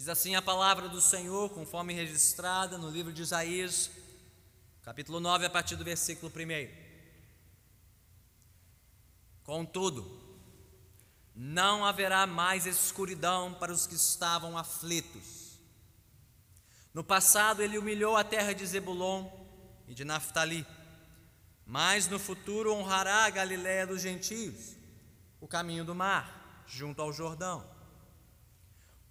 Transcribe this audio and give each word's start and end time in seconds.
Diz 0.00 0.08
assim 0.08 0.34
a 0.34 0.40
palavra 0.40 0.88
do 0.88 0.98
Senhor, 0.98 1.50
conforme 1.50 1.92
registrada 1.92 2.78
no 2.78 2.88
livro 2.88 3.12
de 3.12 3.20
Isaías, 3.20 3.90
capítulo 4.82 5.20
9, 5.20 5.44
a 5.44 5.50
partir 5.50 5.76
do 5.76 5.84
versículo 5.84 6.32
1. 6.34 6.70
Contudo, 9.44 10.10
não 11.36 11.84
haverá 11.84 12.26
mais 12.26 12.64
escuridão 12.64 13.52
para 13.52 13.74
os 13.74 13.86
que 13.86 13.94
estavam 13.94 14.56
aflitos. 14.56 15.58
No 16.94 17.04
passado, 17.04 17.62
ele 17.62 17.76
humilhou 17.76 18.16
a 18.16 18.24
terra 18.24 18.54
de 18.54 18.64
Zebulon 18.64 19.30
e 19.86 19.92
de 19.92 20.02
Naphtali, 20.02 20.66
mas 21.66 22.08
no 22.08 22.18
futuro 22.18 22.72
honrará 22.72 23.26
a 23.26 23.30
Galiléia 23.30 23.86
dos 23.86 24.00
gentios, 24.00 24.76
o 25.42 25.46
caminho 25.46 25.84
do 25.84 25.94
mar, 25.94 26.64
junto 26.66 27.02
ao 27.02 27.12
Jordão. 27.12 27.79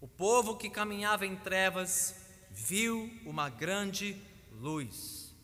O 0.01 0.07
povo 0.07 0.55
que 0.55 0.69
caminhava 0.69 1.25
em 1.25 1.35
trevas 1.35 2.15
viu 2.51 3.11
uma 3.25 3.49
grande 3.49 4.15
luz. 4.51 5.35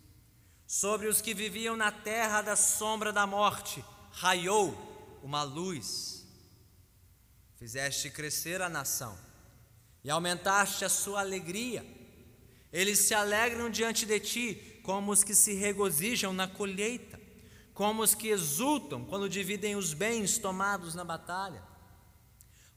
Sobre 0.66 1.08
os 1.08 1.20
que 1.20 1.34
viviam 1.34 1.76
na 1.76 1.92
terra 1.92 2.42
da 2.42 2.56
sombra 2.56 3.12
da 3.12 3.28
morte, 3.28 3.84
raiou 4.12 4.74
uma 5.22 5.44
luz. 5.44 6.26
Fizeste 7.58 8.10
crescer 8.10 8.62
a 8.62 8.70
nação 8.70 9.18
e 10.04 10.10
aumentaste 10.10 10.86
a 10.86 10.90
sua 10.90 11.20
alegria. 11.20 11.86
Eles 12.72 13.00
se 13.00 13.14
alegram 13.14 13.70
diante 13.70 14.06
de 14.06 14.20
ti, 14.22 14.80
como 14.84 15.12
os 15.12 15.22
que 15.22 15.36
se 15.36 15.54
regozijam 15.54 16.32
na 16.32 16.48
colheita, 16.48 17.20
como 17.74 18.02
os 18.02 18.16
que 18.16 18.30
exultam 18.30 19.04
quando 19.04 19.28
dividem 19.28 19.76
os 19.76 19.94
bens 19.94 20.38
tomados 20.38 20.96
na 20.96 21.04
batalha 21.04 21.75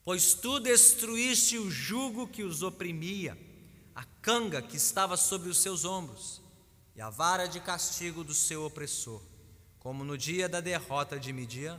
pois 0.08 0.32
tu 0.32 0.58
destruíste 0.58 1.58
o 1.58 1.70
jugo 1.70 2.26
que 2.26 2.42
os 2.42 2.62
oprimia, 2.62 3.36
a 3.94 4.02
canga 4.22 4.62
que 4.62 4.78
estava 4.78 5.18
sobre 5.18 5.50
os 5.50 5.58
seus 5.58 5.84
ombros, 5.84 6.40
e 6.96 7.00
a 7.02 7.10
vara 7.10 7.46
de 7.46 7.60
castigo 7.60 8.24
do 8.24 8.32
seu 8.32 8.64
opressor, 8.64 9.20
como 9.78 10.06
no 10.06 10.16
dia 10.16 10.48
da 10.48 10.62
derrota 10.62 11.20
de 11.20 11.30
Midian. 11.30 11.78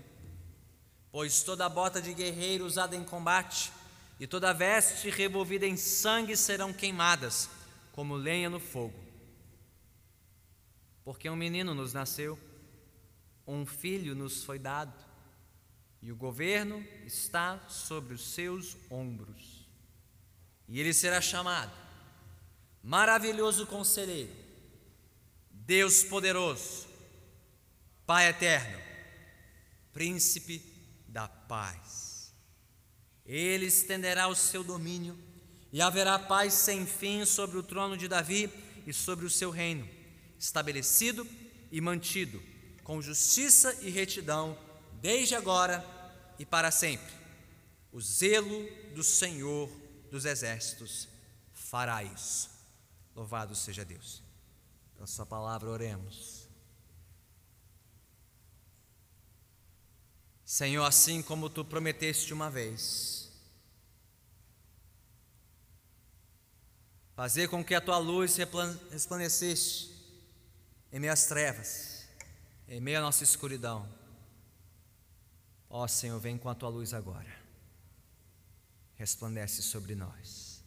Pois 1.12 1.42
toda 1.42 1.68
bota 1.68 2.00
de 2.00 2.14
guerreiro 2.14 2.68
usada 2.68 2.96
em 2.96 3.04
combate 3.04 3.72
e 4.20 4.28
toda 4.28 4.54
veste 4.54 5.10
revolvida 5.10 5.66
em 5.66 5.76
sangue 5.76 6.38
serão 6.38 6.72
queimadas, 6.72 7.50
como 7.94 8.14
lenha 8.14 8.48
no 8.48 8.60
fogo. 8.60 9.04
Porque 11.04 11.28
um 11.28 11.36
menino 11.36 11.74
nos 11.74 11.94
nasceu, 11.94 12.38
um 13.48 13.66
filho 13.66 14.14
nos 14.14 14.44
foi 14.44 14.60
dado 14.60 15.09
e 16.02 16.12
o 16.12 16.16
governo 16.16 16.86
está 17.06 17.60
sobre 17.68 18.14
os 18.14 18.34
seus 18.34 18.78
ombros. 18.90 19.68
E 20.68 20.80
ele 20.80 20.94
será 20.94 21.20
chamado 21.20 21.72
Maravilhoso 22.82 23.68
Conselheiro, 23.68 24.34
Deus 25.52 26.04
Poderoso, 26.04 26.88
Pai 28.06 28.30
Eterno, 28.30 28.80
Príncipe 29.92 30.64
da 31.08 31.28
Paz. 31.28 32.34
Ele 33.26 33.66
estenderá 33.66 34.28
o 34.28 34.36
seu 34.36 34.64
domínio 34.64 35.18
e 35.72 35.82
haverá 35.82 36.18
paz 36.18 36.54
sem 36.54 36.86
fim 36.86 37.26
sobre 37.26 37.58
o 37.58 37.64
trono 37.64 37.96
de 37.98 38.08
Davi 38.08 38.50
e 38.88 38.94
sobre 38.94 39.26
o 39.26 39.30
seu 39.30 39.52
reino, 39.52 39.88
estabelecido 40.40 41.28
e 41.72 41.80
mantido 41.80 42.42
com 42.84 43.02
justiça 43.02 43.78
e 43.82 43.90
retidão 43.92 44.58
desde 45.02 45.36
agora 45.36 45.86
e 46.38 46.46
para 46.46 46.72
sempre. 46.72 47.14
O 47.92 48.00
zelo 48.00 48.68
do 48.94 49.04
Senhor 49.04 49.70
dos 50.12 50.26
exércitos 50.26 51.08
fará 51.54 52.04
isso. 52.04 52.50
Louvado 53.16 53.56
seja 53.56 53.84
Deus. 53.84 54.22
Pela 54.96 55.08
Sua 55.08 55.26
palavra, 55.26 55.70
oremos. 55.70 56.48
Senhor, 60.46 60.84
assim 60.84 61.22
como 61.22 61.50
tu 61.50 61.64
prometeste 61.64 62.34
uma 62.34 62.50
vez, 62.50 63.32
fazer 67.16 67.48
com 67.50 67.64
que 67.64 67.76
a 67.76 67.82
tua 67.82 68.00
luz 68.00 68.36
resplandecesse 68.36 69.92
em 70.92 71.00
meio 71.00 71.14
às 71.14 71.28
trevas, 71.28 72.08
em 72.68 72.82
meio 72.82 72.98
à 72.98 73.02
nossa 73.02 73.24
escuridão 73.24 73.99
Ó 75.70 75.88
Senhor, 75.88 76.20
vem 76.20 76.38
com 76.38 76.50
a 76.50 76.56
tua 76.56 76.70
luz 76.70 76.96
agora, 76.96 77.32
resplandece 78.96 79.62
sobre 79.62 79.94
nós, 79.94 80.64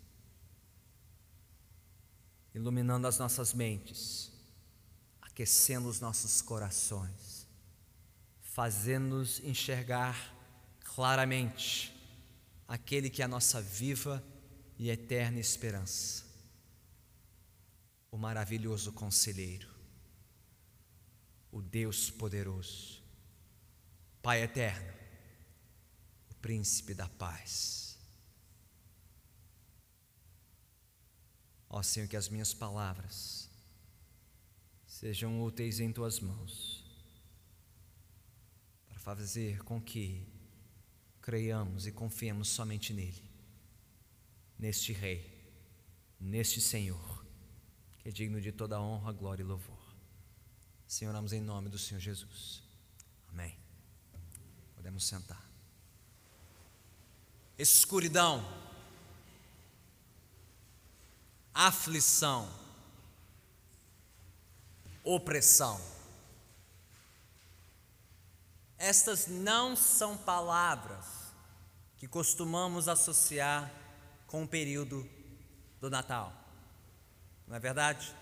iluminando 2.55 3.09
as 3.09 3.19
nossas 3.19 3.53
mentes, 3.53 4.31
aquecendo 5.21 5.89
os 5.89 5.99
nossos 5.99 6.41
corações, 6.41 7.49
fazendo-nos 8.43 9.41
enxergar 9.41 10.33
claramente 10.85 11.93
aquele 12.69 13.11
que 13.11 13.23
é 13.23 13.25
a 13.25 13.29
nossa 13.29 13.61
viva 13.61 14.23
e 14.79 14.89
eterna 14.89 15.41
esperança, 15.41 16.25
o 18.09 18.17
maravilhoso 18.17 18.93
conselheiro, 18.93 19.69
o 21.51 21.61
Deus 21.61 22.09
poderoso 22.09 23.02
Pai 24.23 24.43
eterno, 24.43 24.93
o 26.31 26.35
príncipe 26.37 26.95
da 26.95 27.09
paz. 27.09 27.99
Ó 31.69 31.83
Senhor, 31.83 32.07
que 32.07 32.17
as 32.17 32.29
minhas 32.29 32.55
palavras 32.55 33.51
sejam 34.87 35.43
úteis 35.43 35.81
em 35.81 35.93
tuas 35.93 36.21
mãos, 36.21 36.85
para 38.89 39.01
fazer 39.01 39.65
com 39.65 39.81
que 39.81 40.25
creiamos 41.21 41.87
e 41.87 41.93
confiemos 41.93 42.49
somente 42.49 42.93
nele, 42.93 43.29
neste 44.57 44.93
Rei, 44.93 45.51
neste 46.21 46.61
Senhor, 46.61 47.27
que 47.99 48.09
é 48.09 48.13
digno 48.13 48.41
de 48.41 48.53
toda 48.53 48.81
honra, 48.81 49.13
glória 49.13 49.43
e 49.43 49.47
louvor. 49.47 49.83
Senhor, 50.87 51.11
oramos 51.11 51.33
em 51.33 51.41
nome 51.41 51.69
do 51.69 51.79
Senhor 51.79 52.01
Jesus. 52.01 52.63
Amém. 53.29 53.62
Podemos 54.83 55.07
sentar. 55.07 55.41
Escuridão, 57.57 58.45
aflição, 61.55 62.53
opressão. 65.05 65.81
Estas 68.77 69.29
não 69.29 69.77
são 69.77 70.17
palavras 70.17 71.07
que 71.97 72.09
costumamos 72.09 72.89
associar 72.89 73.71
com 74.27 74.43
o 74.43 74.49
período 74.49 75.09
do 75.81 75.89
Natal. 75.89 76.33
Não 77.47 77.55
é 77.55 77.61
verdade? 77.61 78.13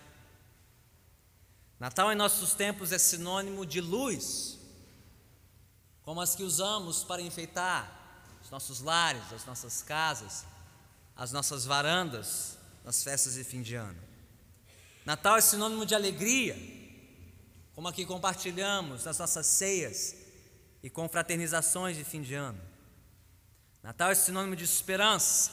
Natal 1.79 2.11
em 2.11 2.15
nossos 2.15 2.53
tempos 2.53 2.91
é 2.91 2.99
sinônimo 2.99 3.65
de 3.65 3.81
luz, 3.81 4.60
como 6.03 6.21
as 6.21 6.35
que 6.35 6.43
usamos 6.43 7.03
para 7.03 7.21
enfeitar 7.21 7.99
os 8.43 8.49
nossos 8.49 8.81
lares, 8.81 9.31
as 9.33 9.45
nossas 9.45 9.81
casas, 9.81 10.45
as 11.15 11.31
nossas 11.31 11.65
varandas 11.65 12.57
nas 12.83 13.03
festas 13.03 13.35
de 13.35 13.43
fim 13.43 13.61
de 13.61 13.75
ano. 13.75 13.99
Natal 15.05 15.37
é 15.37 15.41
sinônimo 15.41 15.85
de 15.85 15.95
alegria, 15.95 16.55
como 17.73 17.87
a 17.87 17.93
que 17.93 18.05
compartilhamos 18.05 19.05
nas 19.05 19.17
nossas 19.17 19.45
ceias 19.45 20.15
e 20.83 20.89
confraternizações 20.89 21.97
de 21.97 22.03
fim 22.03 22.21
de 22.21 22.33
ano. 22.33 22.61
Natal 23.81 24.11
é 24.11 24.15
sinônimo 24.15 24.55
de 24.55 24.63
esperança, 24.63 25.51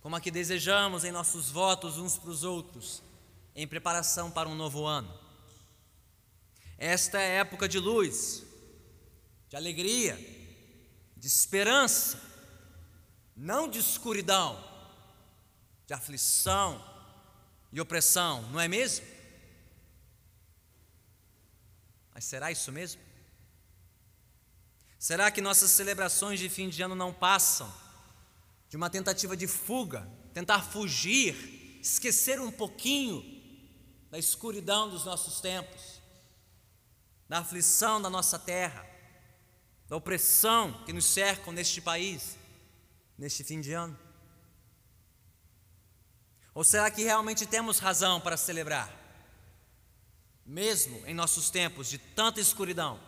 como 0.00 0.16
a 0.16 0.20
que 0.20 0.30
desejamos 0.30 1.04
em 1.04 1.12
nossos 1.12 1.50
votos 1.50 1.98
uns 1.98 2.16
para 2.16 2.30
os 2.30 2.44
outros, 2.44 3.02
em 3.54 3.66
preparação 3.66 4.30
para 4.30 4.48
um 4.48 4.54
novo 4.54 4.86
ano. 4.86 5.12
Esta 6.78 7.20
é 7.20 7.38
época 7.38 7.68
de 7.68 7.78
luz, 7.78 8.45
de 9.48 9.56
alegria, 9.56 10.16
de 11.16 11.26
esperança, 11.26 12.20
não 13.36 13.68
de 13.68 13.78
escuridão, 13.78 14.62
de 15.86 15.94
aflição 15.94 16.82
e 17.72 17.80
opressão, 17.80 18.42
não 18.50 18.60
é 18.60 18.66
mesmo? 18.66 19.06
Mas 22.12 22.24
será 22.24 22.50
isso 22.50 22.72
mesmo? 22.72 23.00
Será 24.98 25.30
que 25.30 25.40
nossas 25.40 25.70
celebrações 25.70 26.40
de 26.40 26.48
fim 26.48 26.68
de 26.68 26.82
ano 26.82 26.94
não 26.94 27.12
passam 27.12 27.72
de 28.68 28.76
uma 28.76 28.90
tentativa 28.90 29.36
de 29.36 29.46
fuga, 29.46 30.10
tentar 30.32 30.62
fugir, 30.62 31.78
esquecer 31.80 32.40
um 32.40 32.50
pouquinho 32.50 33.22
da 34.10 34.18
escuridão 34.18 34.88
dos 34.88 35.04
nossos 35.04 35.40
tempos, 35.40 36.00
da 37.28 37.38
aflição 37.38 38.00
da 38.00 38.10
nossa 38.10 38.38
terra? 38.38 38.95
Da 39.88 39.96
opressão 39.96 40.72
que 40.84 40.92
nos 40.92 41.04
cercam 41.04 41.52
neste 41.52 41.80
país, 41.80 42.36
neste 43.16 43.44
fim 43.44 43.60
de 43.60 43.72
ano. 43.72 43.96
Ou 46.54 46.64
será 46.64 46.90
que 46.90 47.04
realmente 47.04 47.46
temos 47.46 47.78
razão 47.78 48.20
para 48.20 48.36
celebrar? 48.36 48.90
Mesmo 50.44 51.04
em 51.06 51.14
nossos 51.14 51.50
tempos 51.50 51.88
de 51.88 51.98
tanta 51.98 52.40
escuridão, 52.40 52.98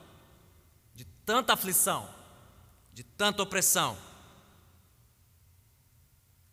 de 0.94 1.04
tanta 1.24 1.54
aflição, 1.54 2.12
de 2.92 3.02
tanta 3.02 3.42
opressão, 3.42 3.96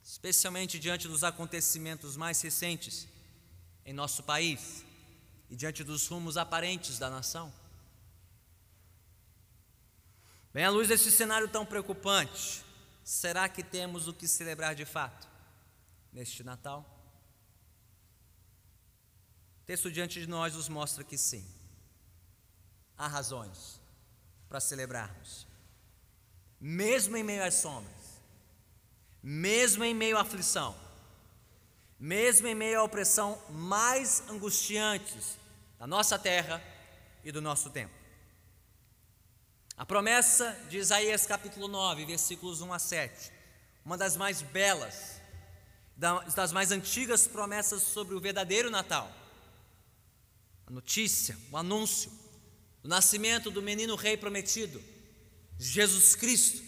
especialmente 0.04 0.80
diante 0.80 1.08
dos 1.08 1.24
acontecimentos 1.24 2.16
mais 2.16 2.40
recentes 2.42 3.08
em 3.86 3.94
nosso 3.94 4.24
país 4.24 4.84
e 5.50 5.56
diante 5.56 5.84
dos 5.84 6.08
rumos 6.08 6.38
aparentes 6.38 6.98
da 6.98 7.10
nação. 7.10 7.52
Bem, 10.56 10.64
à 10.64 10.70
luz 10.70 10.88
desse 10.88 11.12
cenário 11.12 11.50
tão 11.50 11.66
preocupante, 11.66 12.64
será 13.04 13.50
que 13.50 13.62
temos 13.62 14.08
o 14.08 14.14
que 14.14 14.26
celebrar 14.26 14.74
de 14.74 14.86
fato 14.86 15.28
neste 16.14 16.46
Natal? 16.46 16.86
O 19.62 19.66
texto 19.66 19.92
diante 19.92 20.18
de 20.22 20.28
nós 20.28 20.54
nos 20.54 20.70
mostra 20.70 21.04
que 21.04 21.18
sim, 21.18 21.46
há 22.98 23.06
razões 23.06 23.82
para 24.48 24.62
celebrarmos, 24.62 25.46
mesmo 26.58 27.18
em 27.18 27.24
meio 27.24 27.44
às 27.44 27.56
sombras, 27.56 28.22
mesmo 29.22 29.84
em 29.84 29.94
meio 29.94 30.18
à 30.18 30.22
aflição, 30.22 30.74
mesmo 32.00 32.48
em 32.48 32.56
meio 32.56 32.80
à 32.80 32.84
opressão 32.84 33.38
mais 33.50 34.24
angustiantes 34.30 35.38
da 35.78 35.86
nossa 35.86 36.18
terra 36.18 36.64
e 37.26 37.32
do 37.34 37.42
nosso 37.42 37.70
tempo. 37.70 38.05
A 39.78 39.86
promessa 39.86 40.58
de 40.70 40.78
Isaías 40.78 41.26
capítulo 41.26 41.68
9, 41.68 42.06
versículos 42.06 42.62
1 42.62 42.72
a 42.72 42.80
7, 42.80 43.30
uma 43.84 43.98
das 43.98 44.16
mais 44.16 44.42
belas, 44.42 45.20
das 45.98 46.54
mais 46.54 46.72
antigas 46.72 47.28
promessas 47.28 47.84
sobre 47.84 48.16
o 48.16 48.20
verdadeiro 48.22 48.72
Natal. 48.72 49.12
A 50.66 50.72
notícia, 50.72 51.38
o 51.52 51.58
anúncio 51.58 52.10
do 52.82 52.88
nascimento 52.88 53.52
do 53.52 53.62
menino 53.62 53.98
rei 53.98 54.16
prometido, 54.16 54.82
Jesus 55.60 56.16
Cristo, 56.16 56.64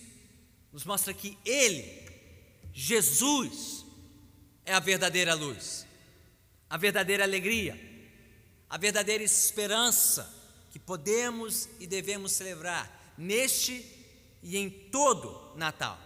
nos 0.73 0.83
mostra 0.83 1.13
que 1.13 1.37
Ele, 1.45 2.11
Jesus, 2.73 3.85
é 4.65 4.73
a 4.73 4.81
verdadeira 4.81 5.33
luz, 5.33 5.87
a 6.69 6.75
verdadeira 6.75 7.23
alegria, 7.23 7.79
a 8.69 8.77
verdadeira 8.77 9.23
esperança 9.23 10.29
que 10.71 10.77
podemos 10.77 11.69
e 11.79 11.87
devemos 11.87 12.33
celebrar 12.33 12.96
neste 13.17 13.85
e 14.43 14.57
em 14.57 14.69
todo 14.69 15.55
Natal. 15.55 15.99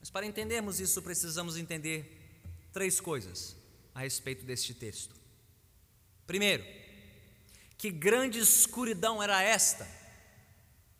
Mas 0.00 0.10
para 0.10 0.26
entendermos 0.26 0.80
isso, 0.80 1.02
precisamos 1.02 1.56
entender 1.56 2.18
três 2.72 3.00
coisas 3.00 3.56
a 3.94 4.00
respeito 4.00 4.44
deste 4.44 4.74
texto. 4.74 5.14
Primeiro, 6.26 6.64
que 7.76 7.90
grande 7.90 8.38
escuridão 8.38 9.22
era 9.22 9.42
esta, 9.42 9.88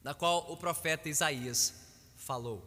da 0.02 0.14
qual 0.14 0.50
o 0.50 0.56
profeta 0.56 1.08
Isaías 1.08 1.75
falou. 2.16 2.66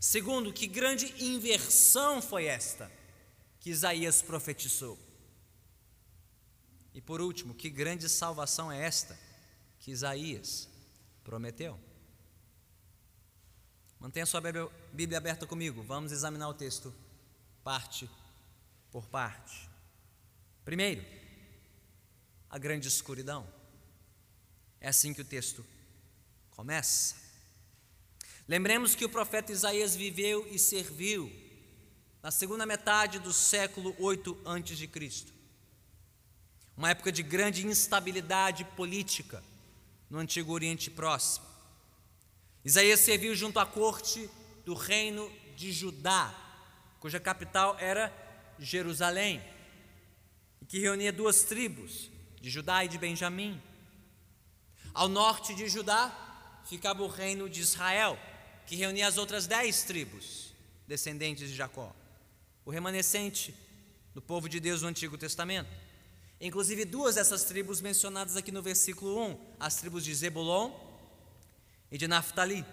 Segundo, 0.00 0.52
que 0.52 0.66
grande 0.66 1.12
inversão 1.22 2.20
foi 2.22 2.46
esta 2.46 2.90
que 3.60 3.70
Isaías 3.70 4.22
profetizou. 4.22 4.98
E 6.98 7.00
por 7.00 7.20
último, 7.20 7.54
que 7.54 7.70
grande 7.70 8.08
salvação 8.08 8.72
é 8.72 8.84
esta 8.84 9.16
que 9.78 9.92
Isaías 9.92 10.68
prometeu? 11.22 11.78
Mantenha 14.00 14.26
sua 14.26 14.40
Bíblia 14.92 15.16
aberta 15.16 15.46
comigo, 15.46 15.80
vamos 15.80 16.10
examinar 16.10 16.48
o 16.48 16.54
texto 16.54 16.92
parte 17.62 18.10
por 18.90 19.06
parte. 19.06 19.70
Primeiro, 20.64 21.06
a 22.50 22.58
grande 22.58 22.88
escuridão. 22.88 23.46
É 24.80 24.88
assim 24.88 25.14
que 25.14 25.22
o 25.22 25.24
texto 25.24 25.64
começa. 26.50 27.14
Lembremos 28.48 28.96
que 28.96 29.04
o 29.04 29.08
profeta 29.08 29.52
Isaías 29.52 29.94
viveu 29.94 30.48
e 30.52 30.58
serviu 30.58 31.30
na 32.20 32.32
segunda 32.32 32.66
metade 32.66 33.20
do 33.20 33.32
século 33.32 33.94
8 34.00 34.36
antes 34.44 34.76
de 34.76 34.88
Cristo 34.88 35.37
uma 36.78 36.90
época 36.90 37.10
de 37.10 37.24
grande 37.24 37.66
instabilidade 37.66 38.64
política 38.64 39.42
no 40.08 40.20
Antigo 40.20 40.52
Oriente 40.52 40.88
Próximo. 40.88 41.44
Isaías 42.64 43.00
serviu 43.00 43.34
junto 43.34 43.58
à 43.58 43.66
corte 43.66 44.30
do 44.64 44.74
reino 44.74 45.28
de 45.56 45.72
Judá, 45.72 46.32
cuja 47.00 47.18
capital 47.18 47.76
era 47.80 48.14
Jerusalém, 48.60 49.42
e 50.62 50.66
que 50.66 50.78
reunia 50.78 51.12
duas 51.12 51.42
tribos, 51.42 52.08
de 52.40 52.48
Judá 52.48 52.84
e 52.84 52.88
de 52.88 52.96
Benjamim. 52.96 53.60
Ao 54.94 55.08
norte 55.08 55.56
de 55.56 55.68
Judá 55.68 56.62
ficava 56.64 57.02
o 57.02 57.08
reino 57.08 57.50
de 57.50 57.60
Israel, 57.60 58.16
que 58.66 58.76
reunia 58.76 59.08
as 59.08 59.18
outras 59.18 59.48
dez 59.48 59.82
tribos, 59.82 60.52
descendentes 60.86 61.48
de 61.48 61.56
Jacó, 61.56 61.92
o 62.64 62.70
remanescente 62.70 63.52
do 64.14 64.22
povo 64.22 64.48
de 64.48 64.60
Deus 64.60 64.82
no 64.82 64.88
Antigo 64.88 65.18
Testamento. 65.18 65.87
Inclusive 66.40 66.84
duas 66.84 67.16
dessas 67.16 67.44
tribos 67.44 67.80
mencionadas 67.80 68.36
aqui 68.36 68.52
no 68.52 68.62
versículo 68.62 69.20
1, 69.30 69.56
as 69.58 69.76
tribos 69.76 70.04
de 70.04 70.14
Zebulon 70.14 70.70
e 71.90 71.98
de 71.98 72.06
Naphtali, 72.06 72.64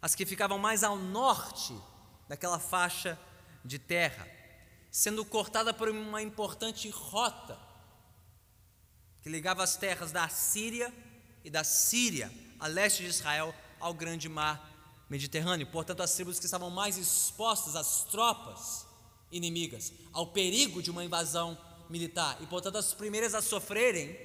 as 0.00 0.14
que 0.14 0.24
ficavam 0.24 0.58
mais 0.58 0.82
ao 0.82 0.96
norte 0.96 1.74
daquela 2.28 2.58
faixa 2.58 3.18
de 3.62 3.78
terra, 3.78 4.26
sendo 4.90 5.24
cortada 5.24 5.74
por 5.74 5.90
uma 5.90 6.22
importante 6.22 6.88
rota 6.88 7.58
que 9.22 9.28
ligava 9.28 9.62
as 9.62 9.76
terras 9.76 10.10
da 10.10 10.26
Síria 10.28 10.92
e 11.44 11.50
da 11.50 11.64
Síria, 11.64 12.32
a 12.58 12.66
leste 12.66 13.02
de 13.02 13.10
Israel, 13.10 13.54
ao 13.78 13.92
grande 13.92 14.28
mar 14.28 14.78
Mediterrâneo. 15.10 15.66
Portanto, 15.66 16.02
as 16.02 16.14
tribos 16.14 16.38
que 16.38 16.46
estavam 16.46 16.70
mais 16.70 16.96
expostas 16.96 17.76
às 17.76 18.04
tropas 18.04 18.86
inimigas, 19.30 19.92
ao 20.12 20.28
perigo 20.28 20.82
de 20.82 20.90
uma 20.90 21.04
invasão 21.04 21.58
militar 21.88 22.36
e, 22.40 22.46
portanto, 22.46 22.76
as 22.76 22.94
primeiras 22.94 23.34
a 23.34 23.42
sofrerem 23.42 24.18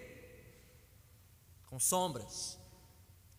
com 1.68 1.80
sombras, 1.80 2.58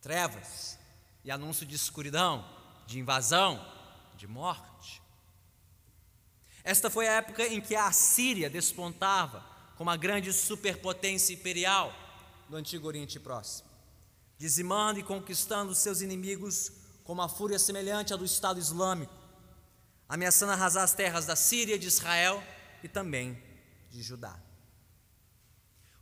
trevas 0.00 0.78
e 1.24 1.30
anúncio 1.30 1.64
de 1.64 1.76
escuridão, 1.76 2.44
de 2.86 2.98
invasão, 2.98 3.64
de 4.16 4.26
morte. 4.26 5.00
Esta 6.62 6.90
foi 6.90 7.06
a 7.06 7.14
época 7.14 7.46
em 7.46 7.60
que 7.60 7.76
a 7.76 7.86
Assíria 7.86 8.48
despontava 8.48 9.44
como 9.76 9.90
a 9.90 9.96
grande 9.96 10.32
superpotência 10.32 11.34
imperial 11.34 11.92
do 12.48 12.56
Antigo 12.56 12.86
Oriente 12.86 13.20
Próximo, 13.20 13.68
dizimando 14.38 14.98
e 14.98 15.02
conquistando 15.02 15.74
seus 15.74 16.00
inimigos 16.00 16.72
com 17.04 17.12
uma 17.12 17.28
fúria 17.28 17.58
semelhante 17.58 18.14
à 18.14 18.16
do 18.16 18.24
Estado 18.24 18.58
Islâmico, 18.58 19.12
ameaçando 20.08 20.52
arrasar 20.52 20.84
as 20.84 20.94
terras 20.94 21.26
da 21.26 21.36
Síria, 21.36 21.78
de 21.78 21.86
Israel 21.86 22.42
e 22.82 22.88
também 22.88 23.40
de 23.94 24.02
Judá. 24.02 24.36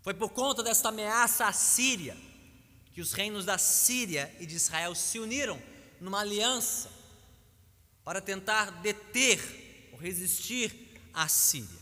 Foi 0.00 0.14
por 0.14 0.30
conta 0.30 0.62
desta 0.62 0.88
ameaça 0.88 1.46
à 1.46 1.52
Síria 1.52 2.16
que 2.94 3.02
os 3.02 3.12
reinos 3.12 3.44
da 3.44 3.58
Síria 3.58 4.34
e 4.40 4.46
de 4.46 4.56
Israel 4.56 4.94
se 4.94 5.18
uniram 5.18 5.62
numa 6.00 6.20
aliança 6.20 6.90
para 8.02 8.20
tentar 8.20 8.82
deter 8.82 9.90
ou 9.92 9.98
resistir 9.98 11.00
à 11.12 11.28
Síria. 11.28 11.80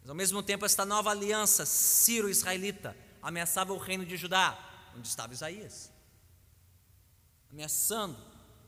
Mas 0.00 0.08
ao 0.08 0.14
mesmo 0.14 0.42
tempo, 0.42 0.64
esta 0.64 0.84
nova 0.84 1.10
aliança 1.10 1.66
sírio-israelita 1.66 2.96
ameaçava 3.20 3.72
o 3.72 3.78
reino 3.78 4.06
de 4.06 4.16
Judá, 4.16 4.56
onde 4.96 5.08
estava 5.08 5.34
Isaías, 5.34 5.90
ameaçando 7.52 8.16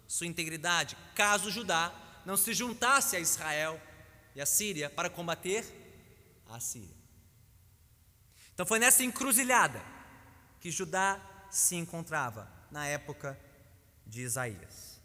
sua 0.07 0.27
integridade, 0.27 0.97
caso 1.15 1.51
Judá 1.51 1.95
não 2.27 2.37
se 2.37 2.53
juntasse 2.53 3.17
a 3.17 3.21
Israel 3.21 3.81
e 4.35 4.41
a 4.41 4.47
Síria 4.47 4.89
para 4.91 5.11
combater 5.11 5.65
a 6.49 6.59
Síria. 6.61 6.97
Então 8.53 8.67
foi 8.67 8.79
nessa 8.79 9.03
encruzilhada 9.03 9.81
que 10.61 10.71
Judá 10.71 11.21
se 11.51 11.77
encontrava 11.77 12.51
na 12.71 12.87
época 12.87 13.39
de 14.07 14.23
Isaías. 14.23 15.01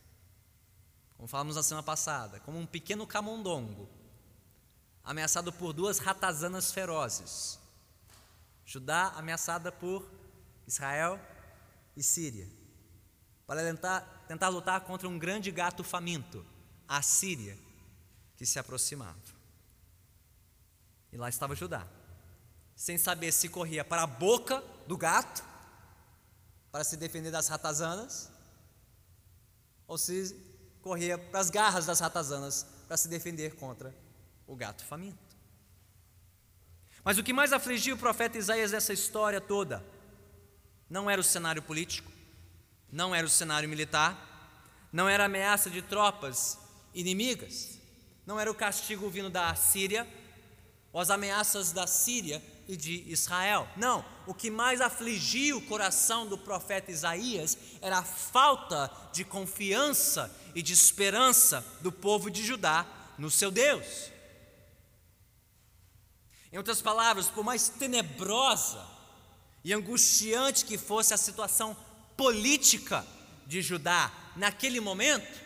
Como 1.15 1.27
falamos 1.27 1.55
na 1.55 1.63
semana 1.63 1.84
passada, 1.84 2.39
como 2.41 2.60
um 2.60 2.65
pequeno 2.65 3.08
camundongo, 3.08 3.89
ameaçado 5.03 5.53
por 5.53 5.72
duas 5.72 6.00
ratazanas 6.00 6.72
ferozes. 6.72 7.60
Judá 8.65 9.13
ameaçada 9.15 9.72
por 9.72 10.10
Israel 10.67 11.20
e 11.96 12.03
Síria, 12.03 12.50
para 13.46 13.62
tentar, 13.62 14.01
tentar 14.27 14.50
lutar 14.50 14.82
contra 14.82 15.08
um 15.08 15.17
grande 15.17 15.51
gato 15.51 15.84
faminto, 15.84 16.46
a 16.88 17.01
Síria, 17.01 17.58
que 18.38 18.46
se 18.46 18.60
aproximava. 18.60 19.15
E 21.12 21.18
lá 21.18 21.30
estava 21.30 21.56
Judá, 21.56 21.88
sem 22.75 22.98
saber 22.98 23.32
se 23.32 23.48
corria 23.50 23.86
para 23.86 24.04
a 24.04 24.08
boca 24.08 24.63
do 24.88 24.98
gato, 24.98 25.44
para 26.72 26.84
se 26.84 26.98
defender 26.98 27.32
das 27.32 27.48
ratazanas, 27.48 28.30
ou 29.88 29.98
se 29.98 30.36
corria 30.82 31.18
para 31.18 31.39
as 31.39 31.50
garras 31.50 31.86
das 31.86 32.00
ratazanas 32.00 32.65
para 32.88 32.98
se 32.98 33.08
defender 33.08 33.56
contra 33.56 33.96
o 34.46 34.56
gato 34.56 34.84
faminto. 34.84 35.18
Mas 37.04 37.18
o 37.18 37.24
que 37.24 37.34
mais 37.34 37.54
afligiu 37.54 37.96
o 37.96 38.00
profeta 38.00 38.38
Isaías 38.38 38.72
nessa 38.72 38.94
história 38.94 39.39
toda 39.39 39.84
não 40.89 41.10
era 41.10 41.20
o 41.20 41.24
cenário 41.24 41.62
político, 41.62 42.12
não 42.92 43.13
era 43.13 43.25
o 43.25 43.30
cenário 43.30 43.70
militar, 43.70 44.89
não 44.92 45.08
era 45.10 45.24
a 45.24 45.25
ameaça 45.25 45.70
de 45.70 45.82
tropas 45.82 46.58
inimigas, 46.94 47.75
não 48.25 48.39
era 48.39 48.50
o 48.50 48.55
castigo 48.55 49.10
vindo 49.10 49.29
da 49.29 49.53
Síria, 49.55 50.08
ou 50.91 51.00
as 51.00 51.10
ameaças 51.10 51.72
da 51.72 51.86
Síria 51.86 52.41
e 52.67 52.75
de 52.75 53.03
Israel. 53.08 53.67
Não, 53.75 54.03
o 54.25 54.34
que 54.34 54.50
mais 54.50 54.82
afligiu 54.82 55.58
o 55.58 55.62
coração 55.62 56.25
do 56.25 56.38
profeta 56.38 56.91
Isaías 56.91 57.58
era 57.82 58.00
a 58.00 58.03
falta 58.03 58.91
de 59.13 59.24
confiança 59.24 60.34
e 60.55 60.62
de 60.62 60.74
esperança 60.74 61.65
do 61.82 61.91
povo 61.91 62.32
de 62.32 62.44
Judá 62.44 62.86
no 63.17 63.29
seu 63.29 63.51
Deus. 63.51 64.10
Em 66.51 66.58
outras 66.58 66.82
palavras, 66.82 67.27
por 67.27 67.44
mais 67.44 67.67
tenebrosa 67.67 68.82
e 69.63 69.74
angustiante 69.74 70.65
que 70.65 70.77
fosse 70.77 71.13
a 71.13 71.17
situação 71.17 71.75
política 72.15 73.05
de 73.46 73.62
Judá 73.62 74.12
naquele 74.36 74.79
momento, 74.79 75.44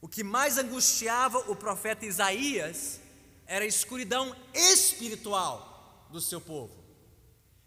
o 0.00 0.08
que 0.08 0.22
mais 0.22 0.58
angustiava 0.58 1.38
o 1.50 1.56
profeta 1.56 2.06
Isaías 2.06 3.00
era 3.46 3.64
a 3.64 3.68
escuridão 3.68 4.34
espiritual 4.54 6.08
do 6.10 6.20
seu 6.20 6.40
povo. 6.40 6.72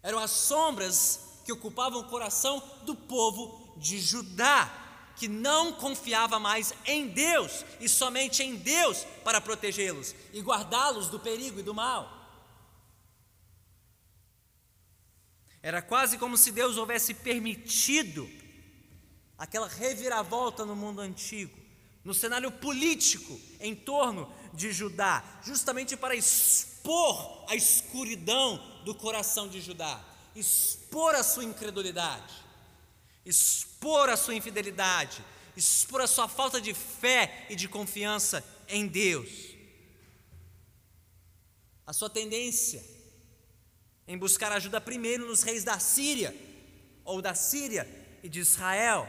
Eram 0.02 0.18
as 0.18 0.30
sombras 0.30 1.20
que 1.44 1.52
ocupavam 1.52 2.00
o 2.00 2.08
coração 2.08 2.62
do 2.84 2.94
povo 2.94 3.74
de 3.78 3.98
Judá, 3.98 5.12
que 5.16 5.28
não 5.28 5.72
confiava 5.72 6.38
mais 6.38 6.72
em 6.86 7.08
Deus 7.08 7.64
e 7.80 7.88
somente 7.88 8.42
em 8.42 8.56
Deus 8.56 9.04
para 9.24 9.40
protegê-los 9.40 10.14
e 10.32 10.40
guardá-los 10.40 11.08
do 11.08 11.20
perigo 11.20 11.60
e 11.60 11.62
do 11.62 11.74
mal. 11.74 12.18
Era 15.62 15.82
quase 15.82 16.16
como 16.16 16.38
se 16.38 16.52
Deus 16.52 16.78
houvesse 16.78 17.12
permitido 17.12 18.28
aquela 19.36 19.68
reviravolta 19.68 20.64
no 20.64 20.74
mundo 20.74 21.00
antigo, 21.00 21.59
no 22.04 22.14
cenário 22.14 22.50
político 22.50 23.38
em 23.60 23.74
torno 23.74 24.32
de 24.54 24.72
Judá, 24.72 25.22
justamente 25.44 25.96
para 25.96 26.14
expor 26.14 27.44
a 27.48 27.54
escuridão 27.54 28.82
do 28.84 28.94
coração 28.94 29.48
de 29.48 29.60
Judá, 29.60 30.02
expor 30.34 31.14
a 31.14 31.22
sua 31.22 31.44
incredulidade, 31.44 32.34
expor 33.24 34.08
a 34.08 34.16
sua 34.16 34.34
infidelidade, 34.34 35.22
expor 35.56 36.00
a 36.00 36.06
sua 36.06 36.28
falta 36.28 36.60
de 36.60 36.72
fé 36.72 37.46
e 37.50 37.56
de 37.56 37.68
confiança 37.68 38.42
em 38.68 38.86
Deus. 38.86 39.28
A 41.86 41.92
sua 41.92 42.08
tendência 42.08 42.84
em 44.06 44.16
buscar 44.16 44.50
ajuda 44.52 44.80
primeiro 44.80 45.26
nos 45.26 45.42
reis 45.42 45.62
da 45.62 45.78
Síria, 45.78 46.34
ou 47.04 47.20
da 47.20 47.34
Síria 47.34 47.88
e 48.22 48.28
de 48.28 48.40
Israel, 48.40 49.08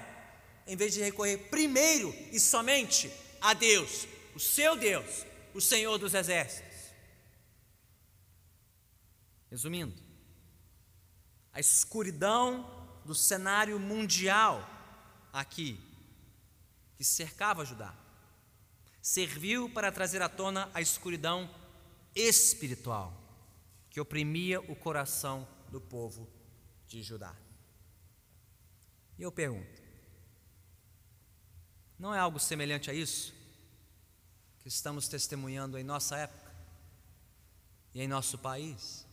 em 0.68 0.76
vez 0.76 0.94
de 0.94 1.02
recorrer 1.02 1.38
primeiro 1.50 2.14
e 2.32 2.40
somente 2.40 3.12
a 3.40 3.54
Deus, 3.54 4.08
o 4.36 4.40
seu 4.40 4.76
Deus, 4.76 5.26
o 5.54 5.62
Senhor 5.62 5.98
dos 5.98 6.14
Exércitos. 6.14 6.72
Resumindo, 9.50 9.94
a 11.52 11.60
escuridão 11.60 12.70
do 13.06 13.14
cenário 13.14 13.80
mundial 13.80 14.68
aqui, 15.34 15.80
que 16.96 17.04
cercava 17.04 17.66
Judá, 17.66 17.94
serviu 19.02 19.70
para 19.70 19.92
trazer 19.92 20.22
à 20.22 20.30
tona 20.30 20.70
a 20.74 20.82
escuridão 20.82 21.50
espiritual 22.16 23.22
que 23.90 24.00
oprimia 24.00 24.62
o 24.62 24.76
coração 24.76 25.48
do 25.70 25.82
povo 25.82 26.30
de 26.88 27.04
Judá. 27.04 27.36
E 29.18 29.24
eu 29.24 29.32
pergunto: 29.32 29.81
não 32.02 32.16
é 32.16 32.18
algo 32.18 32.40
semelhante 32.40 32.90
a 32.90 32.94
isso 32.96 33.32
que 34.60 34.68
estamos 34.68 35.08
testemunhando 35.08 35.78
em 35.78 35.84
nossa 35.84 36.18
época 36.18 36.52
e 37.94 38.02
em 38.02 38.08
nosso 38.08 38.40
país? 38.40 39.06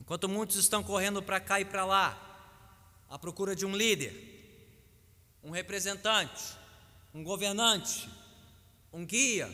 Enquanto 0.00 0.28
muitos 0.28 0.56
estão 0.56 0.82
correndo 0.82 1.22
para 1.22 1.38
cá 1.38 1.60
e 1.60 1.64
para 1.64 1.84
lá, 1.84 2.18
à 3.08 3.16
procura 3.16 3.54
de 3.54 3.64
um 3.64 3.76
líder, 3.76 4.12
um 5.44 5.52
representante, 5.52 6.56
um 7.14 7.22
governante, 7.22 8.10
um 8.92 9.06
guia, 9.06 9.48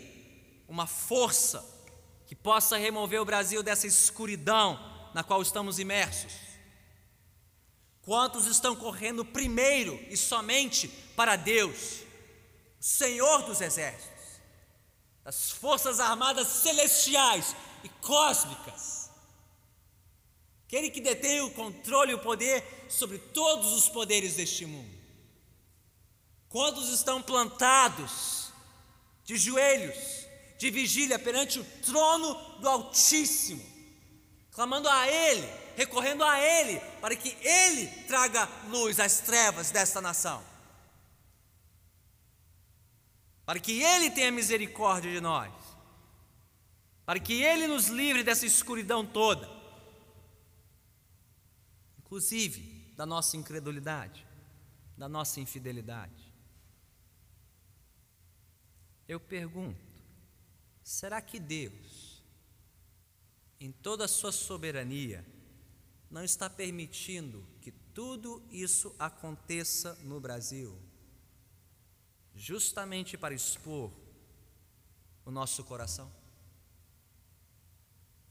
uma 0.66 0.86
força 0.86 1.62
que 2.26 2.34
possa 2.34 2.78
remover 2.78 3.20
o 3.20 3.26
Brasil 3.26 3.62
dessa 3.62 3.86
escuridão 3.86 5.10
na 5.12 5.22
qual 5.22 5.42
estamos 5.42 5.78
imersos. 5.78 6.49
Quantos 8.02 8.46
estão 8.46 8.74
correndo 8.74 9.24
primeiro 9.24 9.94
e 10.08 10.16
somente 10.16 10.88
para 11.14 11.36
Deus, 11.36 12.00
Senhor 12.78 13.42
dos 13.42 13.60
exércitos, 13.60 14.40
das 15.22 15.50
forças 15.50 16.00
armadas 16.00 16.46
celestiais 16.46 17.54
e 17.84 17.88
cósmicas, 17.88 19.10
aquele 20.66 20.90
que 20.90 21.00
detém 21.00 21.40
o 21.42 21.50
controle 21.50 22.12
e 22.12 22.14
o 22.14 22.22
poder 22.22 22.86
sobre 22.88 23.18
todos 23.18 23.72
os 23.72 23.88
poderes 23.88 24.36
deste 24.36 24.64
mundo? 24.64 24.98
Quantos 26.48 26.88
estão 26.88 27.22
plantados 27.22 28.50
de 29.24 29.36
joelhos 29.36 30.20
de 30.60 30.70
vigília 30.70 31.18
perante 31.18 31.58
o 31.58 31.64
trono 31.86 32.34
do 32.60 32.68
Altíssimo, 32.68 33.64
clamando 34.50 34.88
a 34.90 35.08
Ele, 35.08 35.48
recorrendo 35.80 36.22
a 36.22 36.38
Ele, 36.38 36.78
para 37.00 37.16
que 37.16 37.30
Ele 37.40 37.86
traga 38.04 38.46
luz 38.68 39.00
às 39.00 39.20
trevas 39.20 39.70
desta 39.70 39.98
nação, 39.98 40.44
para 43.46 43.58
que 43.58 43.82
Ele 43.82 44.10
tenha 44.10 44.30
misericórdia 44.30 45.10
de 45.10 45.20
nós, 45.20 45.50
para 47.06 47.18
que 47.18 47.42
Ele 47.42 47.66
nos 47.66 47.86
livre 47.88 48.22
dessa 48.22 48.44
escuridão 48.44 49.06
toda, 49.06 49.48
inclusive 51.98 52.92
da 52.94 53.06
nossa 53.06 53.38
incredulidade, 53.38 54.26
da 54.98 55.08
nossa 55.08 55.40
infidelidade. 55.40 56.30
Eu 59.08 59.18
pergunto, 59.18 59.90
Será 60.82 61.20
que 61.20 61.38
Deus, 61.38 62.20
em 63.60 63.70
toda 63.70 64.06
a 64.06 64.08
sua 64.08 64.32
soberania, 64.32 65.24
não 66.10 66.24
está 66.24 66.50
permitindo 66.50 67.46
que 67.60 67.70
tudo 67.70 68.42
isso 68.50 68.94
aconteça 68.98 69.94
no 70.02 70.20
Brasil, 70.20 70.76
justamente 72.34 73.16
para 73.16 73.34
expor 73.34 73.92
o 75.24 75.30
nosso 75.30 75.62
coração? 75.64 76.12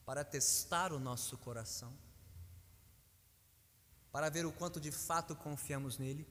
Para 0.05 0.23
testar 0.25 0.91
o 0.91 0.99
nosso 0.99 1.37
coração? 1.37 1.95
Para 4.11 4.29
ver 4.29 4.45
o 4.45 4.51
quanto 4.51 4.79
de 4.79 4.91
fato 4.91 5.35
confiamos 5.35 5.97
nele 5.97 6.27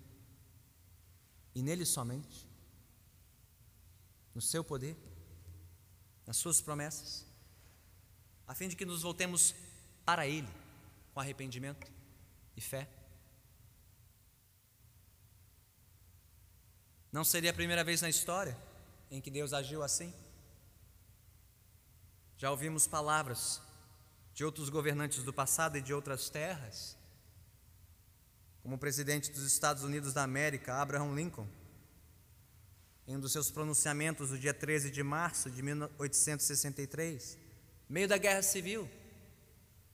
e 1.55 1.63
nele 1.63 1.87
somente? 1.87 2.47
No 4.35 4.41
seu 4.41 4.63
poder? 4.63 4.97
nas 6.29 6.37
Suas 6.37 6.61
promessas, 6.61 7.25
a 8.47 8.55
fim 8.55 8.69
de 8.69 8.77
que 8.77 8.85
nos 8.85 9.01
voltemos 9.01 9.55
para 10.05 10.27
Ele 10.27 10.47
com 11.19 11.23
arrependimento 11.23 11.91
e 12.57 12.61
fé. 12.61 12.89
Não 17.11 17.25
seria 17.25 17.51
a 17.51 17.53
primeira 17.53 17.83
vez 17.83 18.01
na 18.01 18.09
história 18.09 18.57
em 19.11 19.21
que 19.21 19.29
Deus 19.29 19.53
agiu 19.53 19.83
assim? 19.83 20.15
Já 22.37 22.53
ouvimos 22.53 22.87
palavras 22.87 23.61
de 24.33 24.45
outros 24.45 24.69
governantes 24.69 25.25
do 25.25 25.33
passado 25.33 25.77
e 25.77 25.83
de 25.83 25.93
outras 25.93 26.31
terras, 26.31 26.97
como 28.63 28.77
o 28.77 28.79
presidente 28.79 29.33
dos 29.33 29.43
Estados 29.43 29.83
Unidos 29.83 30.13
da 30.13 30.23
América, 30.23 30.77
Abraham 30.77 31.17
Lincoln, 31.17 31.49
em 33.09 33.17
um 33.17 33.21
dos 33.21 33.33
seus 33.33 33.51
pronunciamentos 33.51 34.31
do 34.31 34.39
dia 34.39 34.55
13 34.55 34.89
de 34.89 35.03
março 35.03 35.51
de 35.51 35.63
1863, 35.65 37.37
meio 37.89 38.07
da 38.07 38.19
guerra 38.19 38.43
civil, 38.43 38.89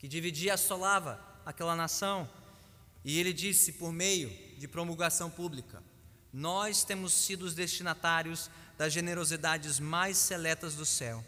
que 0.05 0.09
dividia 0.09 0.49
e 0.49 0.51
assolava 0.51 1.19
aquela 1.47 1.75
nação, 1.75 2.29
e 3.03 3.19
ele 3.19 3.33
disse 3.33 3.73
por 3.73 3.91
meio 3.91 4.29
de 4.59 4.69
promulgação 4.69 5.31
pública: 5.31 5.83
Nós 6.31 6.85
temos 6.85 7.15
sido 7.15 7.45
os 7.47 7.55
destinatários 7.55 8.51
das 8.77 8.93
generosidades 8.93 9.81
mais 9.81 10.19
seletas 10.19 10.75
do 10.75 10.85
céu. 10.85 11.25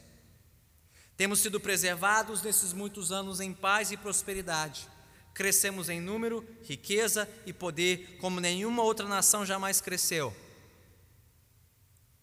Temos 1.17 1.39
sido 1.39 1.59
preservados 1.59 2.43
nesses 2.43 2.75
muitos 2.75 3.11
anos 3.11 3.41
em 3.41 3.51
paz 3.51 3.93
e 3.93 3.97
prosperidade. 3.97 4.87
Crescemos 5.33 5.89
em 5.89 5.99
número, 5.99 6.47
riqueza 6.63 7.27
e 7.47 7.55
poder 7.55 8.19
como 8.21 8.41
nenhuma 8.41 8.83
outra 8.83 9.09
nação 9.09 9.47
jamais 9.47 9.81
cresceu 9.81 10.37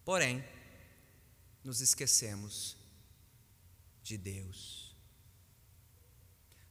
Porém, 0.05 0.43
nos 1.63 1.81
esquecemos 1.81 2.77
de 4.03 4.19
Deus. 4.19 4.82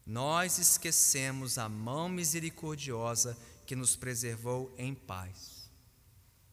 Nós 0.05 0.59
esquecemos 0.59 1.59
a 1.59 1.69
mão 1.69 2.09
misericordiosa 2.09 3.37
que 3.65 3.77
nos 3.77 3.95
preservou 3.95 4.75
em 4.77 4.95
paz, 4.95 5.71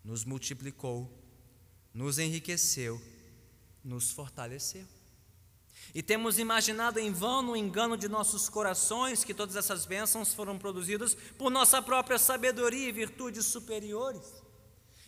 nos 0.03 0.23
multiplicou, 0.23 1.11
nos 1.93 2.19
enriqueceu, 2.19 3.01
nos 3.83 4.11
fortaleceu. 4.11 4.85
E 5.93 6.03
temos 6.03 6.37
imaginado 6.37 6.99
em 6.99 7.11
vão, 7.11 7.41
no 7.41 7.55
engano 7.55 7.97
de 7.97 8.07
nossos 8.07 8.47
corações, 8.47 9.23
que 9.23 9.33
todas 9.33 9.55
essas 9.55 9.85
bênçãos 9.85 10.33
foram 10.33 10.57
produzidas 10.59 11.15
por 11.37 11.49
nossa 11.49 11.81
própria 11.81 12.19
sabedoria 12.19 12.89
e 12.89 12.91
virtudes 12.91 13.45
superiores. 13.45 14.48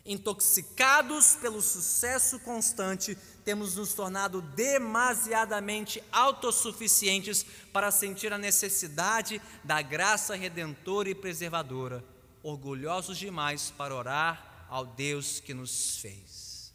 Intoxicados 0.06 1.36
pelo 1.36 1.62
sucesso 1.62 2.40
constante, 2.40 3.16
temos 3.46 3.76
nos 3.76 3.94
tornado 3.94 4.42
demasiadamente 4.42 6.04
autossuficientes 6.12 7.46
para 7.72 7.92
sentir 7.92 8.34
a 8.34 8.38
necessidade 8.38 9.40
da 9.64 9.82
graça 9.82 10.36
redentora 10.36 11.10
e 11.10 11.16
preservadora, 11.16 12.04
orgulhosos 12.42 13.18
demais 13.18 13.70
para 13.70 13.96
orar 13.96 14.66
ao 14.70 14.86
Deus 14.86 15.40
que 15.40 15.54
nos 15.54 15.98
fez. 15.98 16.74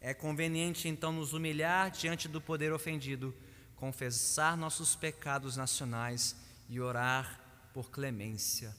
É 0.00 0.14
conveniente 0.14 0.88
então 0.88 1.12
nos 1.12 1.34
humilhar 1.34 1.90
diante 1.90 2.26
do 2.26 2.40
poder 2.40 2.72
ofendido, 2.72 3.34
confessar 3.76 4.56
nossos 4.56 4.96
pecados 4.96 5.58
nacionais 5.58 6.34
e 6.70 6.80
orar 6.80 7.38
por 7.74 7.90
clemência 7.90 8.74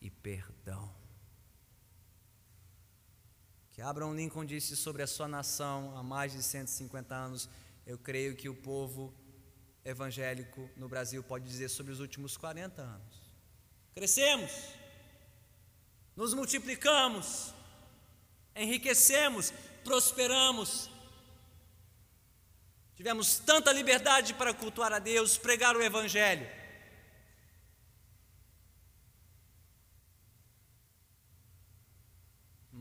e 0.00 0.08
perdão. 0.08 1.01
Abraham 3.82 4.14
Lincoln 4.14 4.44
disse 4.44 4.76
sobre 4.76 5.02
a 5.02 5.06
sua 5.06 5.26
nação 5.26 5.96
há 5.96 6.02
mais 6.02 6.32
de 6.32 6.42
150 6.42 7.14
anos, 7.14 7.48
eu 7.86 7.98
creio 7.98 8.36
que 8.36 8.48
o 8.48 8.54
povo 8.54 9.12
evangélico 9.84 10.70
no 10.76 10.88
Brasil 10.88 11.22
pode 11.22 11.44
dizer 11.44 11.68
sobre 11.68 11.92
os 11.92 11.98
últimos 11.98 12.36
40 12.36 12.80
anos. 12.80 13.22
Crescemos, 13.94 14.50
nos 16.14 16.32
multiplicamos, 16.32 17.52
enriquecemos, 18.54 19.52
prosperamos. 19.82 20.88
Tivemos 22.94 23.38
tanta 23.38 23.72
liberdade 23.72 24.32
para 24.34 24.54
cultuar 24.54 24.92
a 24.92 24.98
Deus, 24.98 25.36
pregar 25.36 25.76
o 25.76 25.82
Evangelho. 25.82 26.46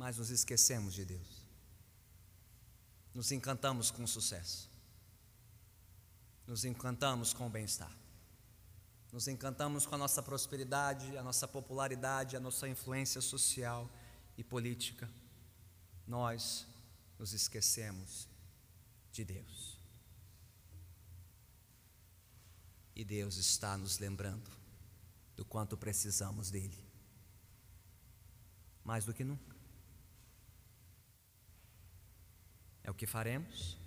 Mas 0.02 0.18
nos 0.18 0.32
esquecemos 0.32 0.96
de 0.96 1.06
Deus. 1.06 1.46
Nos 3.14 3.32
encantamos 3.32 3.92
com 3.92 4.04
o 4.04 4.08
sucesso. 4.08 4.68
Nos 6.48 6.66
encantamos 6.66 7.34
com 7.34 7.46
o 7.46 7.50
bem-estar. 7.52 7.96
Nos 9.12 9.28
encantamos 9.28 9.86
com 9.86 9.94
a 9.94 10.00
nossa 10.00 10.24
prosperidade, 10.24 11.16
a 11.16 11.22
nossa 11.22 11.48
popularidade, 11.48 12.36
a 12.36 12.40
nossa 12.40 12.68
influência 12.68 13.22
social 13.22 13.88
e 14.36 14.44
política. 14.44 15.08
Nós 16.08 16.66
nos 17.20 17.34
esquecemos 17.34 18.28
de 19.12 19.24
Deus. 19.24 19.78
E 22.96 23.06
Deus 23.06 23.38
está 23.38 23.78
nos 23.78 24.00
lembrando 24.00 24.50
do 25.36 25.46
quanto 25.46 25.78
precisamos 25.78 26.50
dele, 26.50 26.84
mais 28.84 29.06
do 29.06 29.14
que 29.14 29.24
nunca. 29.24 29.51
É 32.84 32.92
o 32.92 32.94
que 32.94 33.06
faremos. 33.06 33.78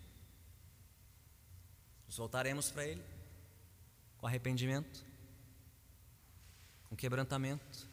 Nos 2.06 2.16
voltaremos 2.16 2.70
para 2.70 2.86
Ele 2.86 3.02
com 4.18 4.26
arrependimento, 4.26 5.04
com 6.88 6.96
quebrantamento, 6.96 7.88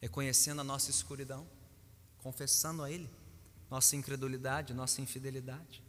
reconhecendo 0.00 0.60
a 0.60 0.64
nossa 0.64 0.90
escuridão, 0.90 1.46
confessando 2.18 2.82
a 2.82 2.90
Ele 2.90 3.10
nossa 3.70 3.96
incredulidade, 3.96 4.72
nossa 4.72 5.00
infidelidade. 5.00 5.82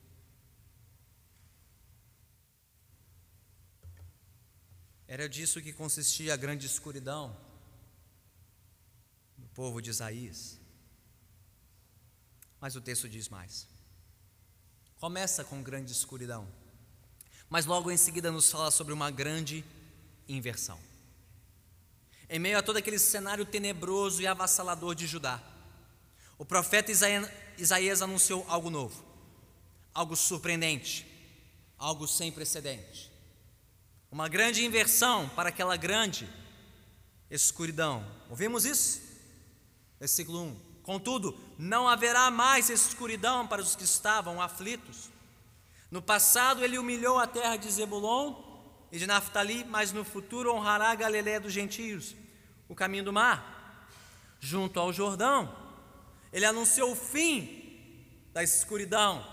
Era 5.08 5.30
disso 5.30 5.62
que 5.62 5.72
consistia 5.72 6.34
a 6.34 6.38
grande 6.38 6.66
escuridão 6.66 7.36
do 9.38 9.48
povo 9.50 9.82
de 9.82 9.90
Isaías. 9.90 10.60
Mas 12.60 12.76
o 12.76 12.82
texto 12.82 13.08
diz 13.08 13.30
mais. 13.30 13.68
Começa 15.00 15.44
com 15.44 15.62
grande 15.62 15.92
escuridão, 15.92 16.48
mas 17.48 17.68
logo 17.68 17.92
em 17.92 17.98
seguida 17.98 18.32
nos 18.32 18.50
fala 18.50 18.72
sobre 18.72 18.92
uma 18.92 19.12
grande 19.12 19.64
inversão. 20.28 20.80
Em 22.28 22.40
meio 22.40 22.58
a 22.58 22.64
todo 22.64 22.78
aquele 22.78 22.98
cenário 22.98 23.46
tenebroso 23.46 24.24
e 24.24 24.28
avassalador 24.28 24.96
de 24.96 25.06
Judá, 25.06 25.42
o 26.36 26.44
profeta 26.44 26.92
Isaías 27.58 28.02
anunciou 28.02 28.44
algo 28.50 28.72
novo, 28.72 29.06
algo 29.94 30.16
surpreendente, 30.16 31.06
algo 31.78 32.08
sem 32.08 32.32
precedente. 32.32 33.12
Uma 34.12 34.28
grande 34.28 34.66
inversão 34.66 35.30
para 35.30 35.50
aquela 35.50 35.78
grande 35.78 36.28
escuridão. 37.30 38.04
Ouvimos 38.32 38.66
isso? 38.66 39.00
Versículo 40.00 40.42
1. 40.44 40.67
Contudo, 40.88 41.38
não 41.60 41.88
haverá 41.88 42.32
mais 42.32 42.72
escuridão 42.72 43.46
para 43.46 43.62
os 43.62 43.76
que 43.76 43.84
estavam 43.84 44.42
aflitos. 44.42 45.12
No 45.92 46.02
passado 46.02 46.64
ele 46.64 46.80
humilhou 46.80 47.20
a 47.20 47.28
terra 47.28 47.58
de 47.58 47.70
Zebulon 47.70 48.34
e 48.92 48.98
de 48.98 49.06
Naphtali, 49.06 49.64
mas 49.66 49.92
no 49.92 50.04
futuro 50.04 50.52
honrará 50.52 50.90
a 50.90 50.96
Galiléia 50.96 51.40
dos 51.40 51.54
gentios, 51.54 52.16
o 52.68 52.74
caminho 52.74 53.04
do 53.04 53.14
mar, 53.14 53.86
junto 54.40 54.80
ao 54.80 54.92
Jordão 54.92 55.68
ele 56.32 56.46
anunciou 56.46 56.92
o 56.92 56.96
fim 56.96 57.96
da 58.34 58.44
escuridão 58.44 59.26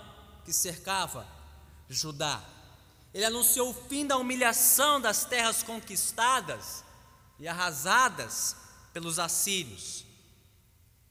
que 0.43 0.53
cercava 0.53 1.27
Judá. 1.89 2.41
Ele 3.13 3.25
anunciou 3.25 3.69
o 3.69 3.73
fim 3.73 4.05
da 4.05 4.17
humilhação 4.17 4.99
das 4.99 5.25
terras 5.25 5.63
conquistadas 5.63 6.83
e 7.39 7.47
arrasadas 7.47 8.55
pelos 8.91 9.19
assírios, 9.19 10.05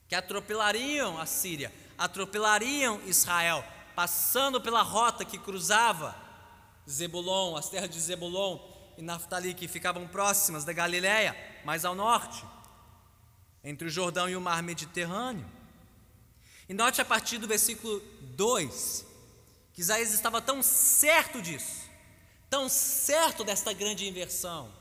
que 0.09 0.15
atropelariam 0.15 1.19
a 1.19 1.27
Síria, 1.27 1.73
atropelariam 1.97 3.01
Israel, 3.07 3.65
passando 3.95 4.61
pela 4.61 4.83
rota 4.83 5.25
que 5.25 5.39
cruzava 5.39 6.15
Zebulon, 6.89 7.57
as 7.57 7.69
terras 7.69 7.91
de 7.91 8.01
Zebulon 8.01 8.59
e 8.99 9.03
Naftali, 9.03 9.55
que 9.55 9.69
ficavam 9.69 10.07
próximas 10.07 10.65
da 10.65 10.73
Galiléia, 10.73 11.37
mais 11.65 11.85
ao 11.85 11.95
norte, 11.95 12.45
entre 13.63 13.89
o 13.89 13.91
Jordão 13.91 14.29
e 14.29 14.37
o 14.37 14.41
mar 14.41 14.63
Mediterrâneo. 14.63 15.47
E 16.69 16.75
note 16.75 17.01
a 17.01 17.05
partir 17.05 17.39
do 17.39 17.47
versículo 17.47 18.01
2 18.37 19.15
que 19.73 19.81
Isaías 19.81 20.15
estava 20.15 20.41
tão 20.41 20.63
certo 20.63 21.43
disso, 21.43 21.83
tão 22.49 22.69
certo 22.69 23.43
desta 23.43 23.73
grande 23.73 24.07
inversão, 24.07 24.73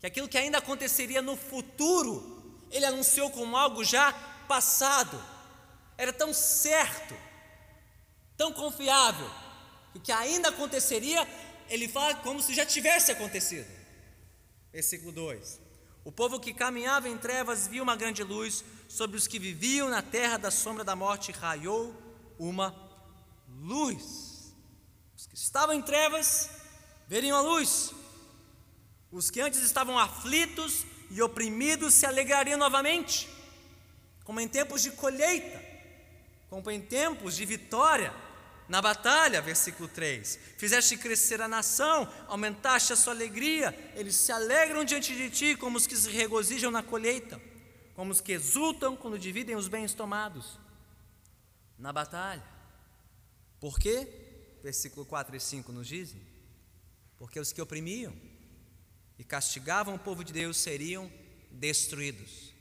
que 0.00 0.06
aquilo 0.06 0.28
que 0.28 0.36
ainda 0.36 0.58
aconteceria 0.58 1.22
no 1.22 1.36
futuro, 1.36 2.60
ele 2.70 2.84
anunciou 2.84 3.30
como 3.30 3.56
algo 3.56 3.84
já 3.84 4.12
passado. 4.48 5.22
Era 5.96 6.12
tão 6.12 6.32
certo, 6.32 7.14
tão 8.36 8.52
confiável, 8.52 9.30
que 9.92 9.98
o 9.98 10.00
que 10.00 10.12
ainda 10.12 10.48
aconteceria, 10.48 11.28
ele 11.68 11.88
fala 11.88 12.14
como 12.16 12.40
se 12.40 12.54
já 12.54 12.64
tivesse 12.64 13.12
acontecido. 13.12 13.68
Versículo 14.72 15.12
2: 15.12 15.60
O 16.04 16.10
povo 16.10 16.40
que 16.40 16.54
caminhava 16.54 17.08
em 17.08 17.18
trevas 17.18 17.66
viu 17.66 17.82
uma 17.82 17.96
grande 17.96 18.22
luz, 18.22 18.64
sobre 18.88 19.16
os 19.16 19.26
que 19.26 19.38
viviam 19.38 19.88
na 19.88 20.00
terra 20.02 20.38
da 20.38 20.50
sombra 20.50 20.82
da 20.82 20.96
morte 20.96 21.30
raiou 21.30 21.94
uma 22.38 22.74
luz. 23.48 24.54
Os 25.16 25.26
que 25.26 25.34
estavam 25.34 25.74
em 25.74 25.82
trevas 25.82 26.48
veriam 27.06 27.36
a 27.36 27.40
luz. 27.40 27.92
Os 29.10 29.30
que 29.30 29.40
antes 29.40 29.60
estavam 29.60 29.98
aflitos 29.98 30.84
e 31.10 31.20
oprimidos 31.22 31.94
se 31.94 32.06
alegrariam 32.06 32.58
novamente, 32.58 33.28
como 34.28 34.40
em 34.40 34.46
tempos 34.46 34.82
de 34.82 34.90
colheita, 34.90 35.58
como 36.50 36.70
em 36.70 36.82
tempos 36.82 37.34
de 37.34 37.46
vitória 37.46 38.14
na 38.68 38.82
batalha, 38.82 39.40
versículo 39.40 39.88
3. 39.88 40.38
Fizeste 40.58 40.98
crescer 40.98 41.40
a 41.40 41.48
nação, 41.48 42.06
aumentaste 42.26 42.92
a 42.92 42.96
sua 42.96 43.14
alegria, 43.14 43.74
eles 43.96 44.16
se 44.16 44.30
alegram 44.30 44.84
diante 44.84 45.16
de 45.16 45.30
ti 45.30 45.56
como 45.56 45.78
os 45.78 45.86
que 45.86 45.96
se 45.96 46.10
regozijam 46.10 46.70
na 46.70 46.82
colheita 46.82 47.40
como 47.94 48.12
os 48.12 48.20
que 48.20 48.30
exultam 48.30 48.94
quando 48.94 49.18
dividem 49.18 49.56
os 49.56 49.66
bens 49.66 49.92
tomados 49.94 50.56
na 51.76 51.92
batalha. 51.92 52.44
Por 53.58 53.76
quê? 53.76 54.06
Versículo 54.62 55.04
4 55.04 55.34
e 55.34 55.40
5 55.40 55.72
nos 55.72 55.88
dizem: 55.88 56.22
Porque 57.16 57.40
os 57.40 57.52
que 57.52 57.60
oprimiam 57.60 58.14
e 59.18 59.24
castigavam 59.24 59.96
o 59.96 59.98
povo 59.98 60.22
de 60.22 60.32
Deus 60.32 60.58
seriam 60.58 61.10
destruídos 61.50 62.54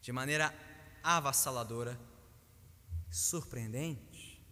de 0.00 0.10
maneira 0.10 0.54
avassaladora 1.02 1.98
surpreendente. 3.10 4.42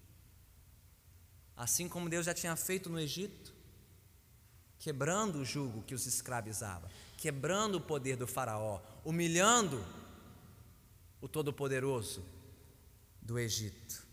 Assim 1.57 1.89
como 1.89 2.09
Deus 2.09 2.27
já 2.27 2.35
tinha 2.35 2.55
feito 2.57 2.91
no 2.91 2.99
Egito, 2.99 3.55
quebrando 4.79 5.41
o 5.41 5.45
jugo 5.45 5.83
que 5.83 5.95
os 5.95 6.07
escravizava, 6.07 6.91
quebrando 7.17 7.77
o 7.77 7.81
poder 7.81 8.17
do 8.17 8.27
Faraó, 8.27 8.81
humilhando 9.05 9.85
o 11.21 11.29
Todo-Poderoso 11.29 12.25
do 13.23 13.39
Egito. 13.39 14.07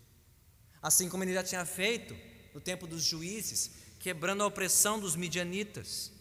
Assim 0.80 1.08
como 1.08 1.22
ele 1.22 1.34
já 1.34 1.42
tinha 1.42 1.64
feito 1.64 2.16
no 2.52 2.60
tempo 2.60 2.86
dos 2.86 3.02
juízes, 3.02 3.70
quebrando 3.98 4.42
a 4.42 4.46
opressão 4.46 4.98
dos 4.98 5.16
midianitas. 5.16 6.12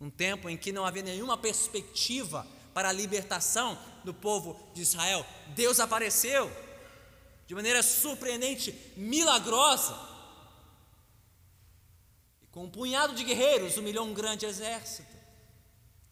Um 0.00 0.10
tempo 0.10 0.48
em 0.48 0.56
que 0.56 0.72
não 0.72 0.84
havia 0.84 1.02
nenhuma 1.02 1.38
perspectiva 1.38 2.46
para 2.74 2.88
a 2.88 2.92
libertação 2.92 3.78
do 4.02 4.12
povo 4.12 4.60
de 4.74 4.82
Israel. 4.82 5.24
Deus 5.54 5.80
apareceu 5.80 6.50
de 7.46 7.54
maneira 7.54 7.82
surpreendente, 7.82 8.72
milagrosa. 8.96 9.96
E 12.42 12.46
com 12.48 12.64
um 12.64 12.70
punhado 12.70 13.14
de 13.14 13.24
guerreiros 13.24 13.76
humilhou 13.76 14.04
um 14.04 14.12
grande 14.12 14.44
exército. 14.44 15.14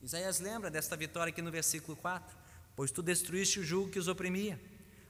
Isaías 0.01 0.40
lembra 0.40 0.70
desta 0.70 0.96
vitória 0.96 1.31
aqui 1.31 1.42
no 1.42 1.51
versículo 1.51 1.96
4: 1.96 2.37
Pois 2.77 2.90
tu 2.90 3.03
destruíste 3.03 3.61
o 3.61 3.64
jugo 3.64 3.90
que 3.90 3.98
os 3.98 4.09
oprimia, 4.09 4.61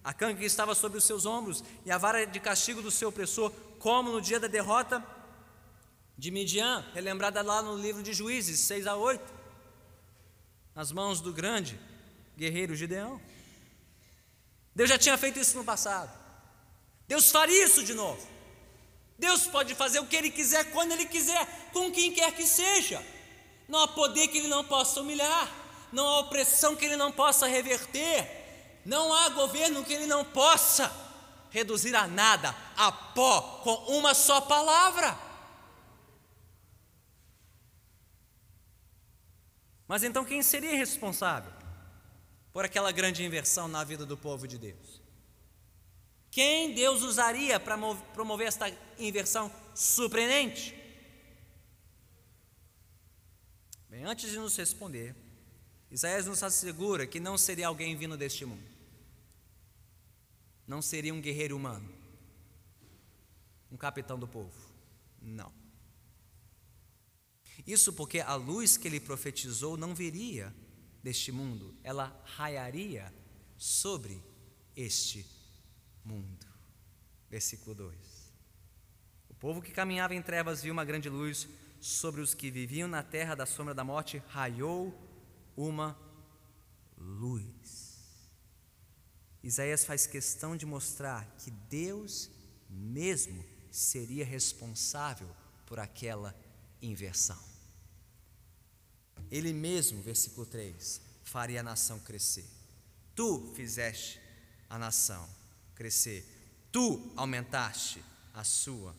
a 0.02 0.12
canga 0.12 0.38
que 0.38 0.44
estava 0.44 0.74
sobre 0.74 0.98
os 0.98 1.04
seus 1.04 1.26
ombros 1.26 1.62
e 1.84 1.90
a 1.90 1.98
vara 1.98 2.26
de 2.26 2.40
castigo 2.40 2.82
do 2.82 2.90
seu 2.90 3.08
opressor, 3.08 3.50
como 3.78 4.10
no 4.10 4.20
dia 4.20 4.40
da 4.40 4.48
derrota 4.48 5.04
de 6.16 6.30
Midian, 6.30 6.84
relembrada 6.94 7.42
lá 7.42 7.62
no 7.62 7.76
livro 7.76 8.02
de 8.02 8.12
Juízes 8.12 8.60
6 8.60 8.86
a 8.86 8.96
8, 8.96 9.41
nas 10.74 10.90
mãos 10.90 11.20
do 11.20 11.32
grande 11.32 11.78
guerreiro 12.36 12.74
Gideão. 12.74 13.20
Deus 14.74 14.88
já 14.88 14.98
tinha 14.98 15.18
feito 15.18 15.38
isso 15.38 15.56
no 15.56 15.64
passado. 15.64 16.10
Deus 17.06 17.30
faria 17.30 17.64
isso 17.64 17.84
de 17.84 17.94
novo. 17.94 18.26
Deus 19.18 19.46
pode 19.46 19.74
fazer 19.74 20.00
o 20.00 20.06
que 20.06 20.16
Ele 20.16 20.30
quiser, 20.30 20.72
quando 20.72 20.92
Ele 20.92 21.06
quiser, 21.06 21.46
com 21.72 21.90
quem 21.92 22.12
quer 22.12 22.32
que 22.32 22.46
seja. 22.46 23.04
Não 23.68 23.80
há 23.80 23.88
poder 23.88 24.28
que 24.28 24.38
Ele 24.38 24.48
não 24.48 24.64
possa 24.64 25.00
humilhar, 25.00 25.48
não 25.92 26.06
há 26.06 26.20
opressão 26.20 26.74
que 26.74 26.84
Ele 26.84 26.96
não 26.96 27.12
possa 27.12 27.46
reverter, 27.46 28.80
não 28.84 29.12
há 29.12 29.28
governo 29.28 29.84
que 29.84 29.92
Ele 29.92 30.06
não 30.06 30.24
possa 30.24 30.90
reduzir 31.50 31.94
a 31.94 32.06
nada, 32.06 32.54
a 32.76 32.90
pó, 32.90 33.60
com 33.62 33.98
uma 33.98 34.14
só 34.14 34.40
palavra. 34.40 35.16
Mas 39.92 40.02
então 40.02 40.24
quem 40.24 40.42
seria 40.42 40.74
responsável 40.74 41.52
por 42.50 42.64
aquela 42.64 42.90
grande 42.90 43.22
inversão 43.22 43.68
na 43.68 43.84
vida 43.84 44.06
do 44.06 44.16
povo 44.16 44.48
de 44.48 44.56
Deus? 44.56 45.02
Quem 46.30 46.72
Deus 46.72 47.02
usaria 47.02 47.60
para 47.60 47.76
promover 48.14 48.48
esta 48.48 48.74
inversão 48.98 49.52
surpreendente? 49.74 50.74
Bem, 53.90 54.04
antes 54.04 54.30
de 54.30 54.38
nos 54.38 54.56
responder, 54.56 55.14
Isaías 55.90 56.24
nos 56.24 56.42
assegura 56.42 57.06
que 57.06 57.20
não 57.20 57.36
seria 57.36 57.68
alguém 57.68 57.94
vindo 57.94 58.16
deste 58.16 58.46
mundo, 58.46 58.64
não 60.66 60.80
seria 60.80 61.12
um 61.12 61.20
guerreiro 61.20 61.54
humano, 61.54 61.94
um 63.70 63.76
capitão 63.76 64.18
do 64.18 64.26
povo, 64.26 64.72
não. 65.20 65.61
Isso 67.66 67.92
porque 67.92 68.20
a 68.20 68.34
luz 68.34 68.76
que 68.76 68.88
ele 68.88 69.00
profetizou 69.00 69.76
não 69.76 69.94
viria 69.94 70.54
deste 71.02 71.30
mundo, 71.32 71.74
ela 71.82 72.20
raiaria 72.24 73.12
sobre 73.56 74.22
este 74.76 75.26
mundo. 76.04 76.46
Versículo 77.30 77.74
2. 77.74 77.96
O 79.28 79.34
povo 79.34 79.62
que 79.62 79.72
caminhava 79.72 80.14
em 80.14 80.22
trevas 80.22 80.62
viu 80.62 80.72
uma 80.72 80.84
grande 80.84 81.08
luz, 81.08 81.48
sobre 81.80 82.20
os 82.20 82.32
que 82.32 82.50
viviam 82.50 82.88
na 82.88 83.02
terra 83.02 83.34
da 83.34 83.44
sombra 83.44 83.74
da 83.74 83.82
morte 83.82 84.22
raiou 84.28 84.94
uma 85.56 85.98
luz. 86.96 88.30
Isaías 89.42 89.84
faz 89.84 90.06
questão 90.06 90.56
de 90.56 90.64
mostrar 90.64 91.34
que 91.38 91.50
Deus 91.50 92.30
mesmo 92.70 93.44
seria 93.70 94.24
responsável 94.24 95.28
por 95.66 95.80
aquela 95.80 96.32
inversão. 96.80 97.51
Ele 99.32 99.50
mesmo, 99.54 100.02
versículo 100.02 100.44
3, 100.44 101.00
faria 101.24 101.60
a 101.60 101.62
nação 101.62 101.98
crescer. 102.00 102.44
Tu 103.14 103.50
fizeste 103.56 104.20
a 104.68 104.78
nação 104.78 105.26
crescer. 105.74 106.22
Tu 106.70 107.12
aumentaste 107.16 108.04
a 108.34 108.44
sua 108.44 108.94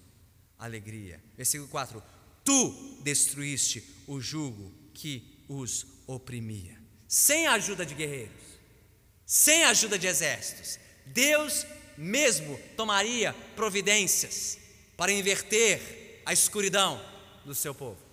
alegria. 0.58 1.24
Versículo 1.38 1.70
4: 1.70 2.02
Tu 2.44 2.98
destruíste 3.04 3.84
o 4.08 4.20
jugo 4.20 4.74
que 4.92 5.46
os 5.48 5.86
oprimia. 6.08 6.82
Sem 7.08 7.46
a 7.46 7.54
ajuda 7.54 7.86
de 7.86 7.94
guerreiros, 7.94 8.44
sem 9.24 9.64
a 9.66 9.70
ajuda 9.70 10.00
de 10.00 10.08
exércitos, 10.08 10.80
Deus 11.06 11.64
mesmo 11.96 12.60
tomaria 12.76 13.34
providências 13.56 14.58
para 14.98 15.12
inverter 15.12 16.24
a 16.26 16.34
escuridão 16.34 17.00
do 17.46 17.54
seu 17.54 17.76
povo. 17.76 18.13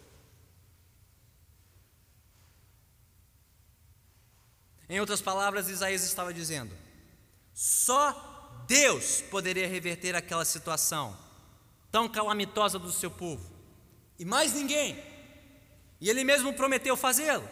Em 4.91 4.99
outras 4.99 5.23
palavras, 5.23 5.69
Isaías 5.69 6.03
estava 6.03 6.35
dizendo: 6.35 6.77
só 7.55 8.65
Deus 8.67 9.21
poderia 9.21 9.69
reverter 9.69 10.17
aquela 10.17 10.45
situação 10.45 11.17
tão 11.93 12.09
calamitosa 12.09 12.77
do 12.77 12.91
seu 12.91 13.09
povo, 13.09 13.49
e 14.19 14.25
mais 14.25 14.53
ninguém. 14.53 15.01
E 16.01 16.11
ele 16.11 16.25
mesmo 16.25 16.53
prometeu 16.55 16.97
fazê-lo. 16.97 17.49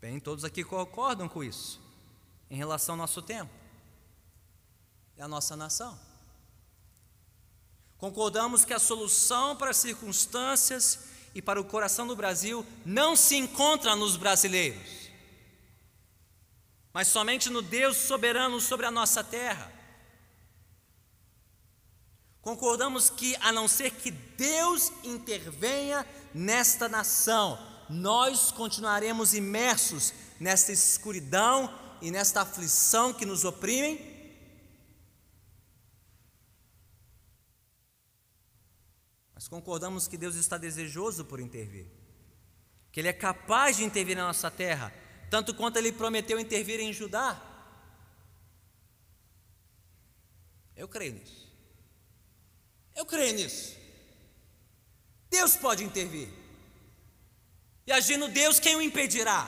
Bem, 0.00 0.18
todos 0.18 0.42
aqui 0.42 0.64
concordam 0.64 1.28
com 1.28 1.44
isso, 1.44 1.78
em 2.48 2.56
relação 2.56 2.94
ao 2.94 2.98
nosso 2.98 3.20
tempo 3.20 3.52
e 5.18 5.20
à 5.20 5.28
nossa 5.28 5.54
nação. 5.54 6.00
Concordamos 7.98 8.64
que 8.64 8.72
a 8.72 8.78
solução 8.78 9.54
para 9.54 9.70
as 9.70 9.76
circunstâncias 9.76 11.13
e 11.34 11.42
para 11.42 11.60
o 11.60 11.64
coração 11.64 12.06
do 12.06 12.14
Brasil 12.14 12.64
não 12.84 13.16
se 13.16 13.36
encontra 13.36 13.96
nos 13.96 14.16
brasileiros, 14.16 15.10
mas 16.92 17.08
somente 17.08 17.50
no 17.50 17.60
Deus 17.60 17.96
soberano 17.96 18.60
sobre 18.60 18.86
a 18.86 18.90
nossa 18.90 19.24
terra. 19.24 19.72
Concordamos 22.40 23.08
que, 23.08 23.34
a 23.40 23.50
não 23.50 23.66
ser 23.66 23.90
que 23.90 24.10
Deus 24.10 24.92
intervenha 25.02 26.06
nesta 26.32 26.88
nação, 26.88 27.58
nós 27.88 28.52
continuaremos 28.52 29.34
imersos 29.34 30.12
nesta 30.38 30.70
escuridão 30.70 31.72
e 32.02 32.10
nesta 32.10 32.42
aflição 32.42 33.14
que 33.14 33.24
nos 33.24 33.44
oprimem 33.44 34.13
Mas 39.44 39.48
concordamos 39.50 40.08
que 40.08 40.16
Deus 40.16 40.36
está 40.36 40.56
desejoso 40.56 41.22
por 41.22 41.38
intervir, 41.38 41.86
que 42.90 42.98
Ele 42.98 43.08
é 43.08 43.12
capaz 43.12 43.76
de 43.76 43.84
intervir 43.84 44.16
na 44.16 44.26
nossa 44.26 44.50
terra, 44.50 44.90
tanto 45.28 45.54
quanto 45.54 45.76
Ele 45.76 45.92
prometeu 45.92 46.40
intervir 46.40 46.80
em 46.80 46.94
Judá. 46.94 47.38
Eu 50.74 50.88
creio 50.88 51.12
nisso. 51.12 51.46
Eu 52.94 53.04
creio 53.04 53.34
nisso. 53.34 53.76
Deus 55.28 55.58
pode 55.58 55.84
intervir. 55.84 56.30
E 57.86 57.92
agindo 57.92 58.28
Deus, 58.28 58.58
quem 58.58 58.76
o 58.76 58.80
impedirá? 58.80 59.46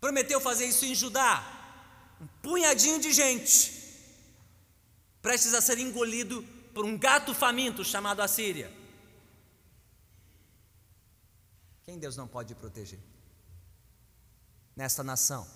Prometeu 0.00 0.40
fazer 0.40 0.66
isso 0.66 0.84
em 0.84 0.96
Judá. 0.96 1.46
Um 2.20 2.26
punhadinho 2.42 2.98
de 2.98 3.12
gente, 3.12 3.72
prestes 5.22 5.54
a 5.54 5.60
ser 5.60 5.78
engolido 5.78 6.44
por 6.80 6.86
um 6.86 6.96
gato 6.96 7.34
faminto 7.34 7.84
chamado 7.84 8.22
Assíria. 8.22 8.72
Quem 11.82 11.98
Deus 11.98 12.16
não 12.16 12.26
pode 12.26 12.54
proteger? 12.54 12.98
Nesta 14.74 15.04
nação, 15.04 15.46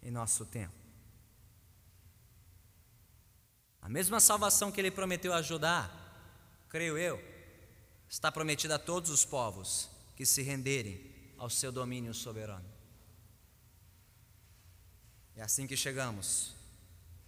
em 0.00 0.12
nosso 0.12 0.46
tempo. 0.46 0.76
A 3.80 3.88
mesma 3.88 4.20
salvação 4.20 4.70
que 4.70 4.80
Ele 4.80 4.92
prometeu 4.92 5.34
ajudar, 5.34 5.90
creio 6.68 6.96
eu, 6.96 7.20
está 8.08 8.30
prometida 8.30 8.76
a 8.76 8.78
todos 8.78 9.10
os 9.10 9.24
povos 9.24 9.90
que 10.14 10.24
se 10.24 10.40
renderem 10.40 11.34
ao 11.36 11.50
seu 11.50 11.72
domínio 11.72 12.14
soberano. 12.14 12.70
É 15.34 15.42
assim 15.42 15.66
que 15.66 15.76
chegamos 15.76 16.54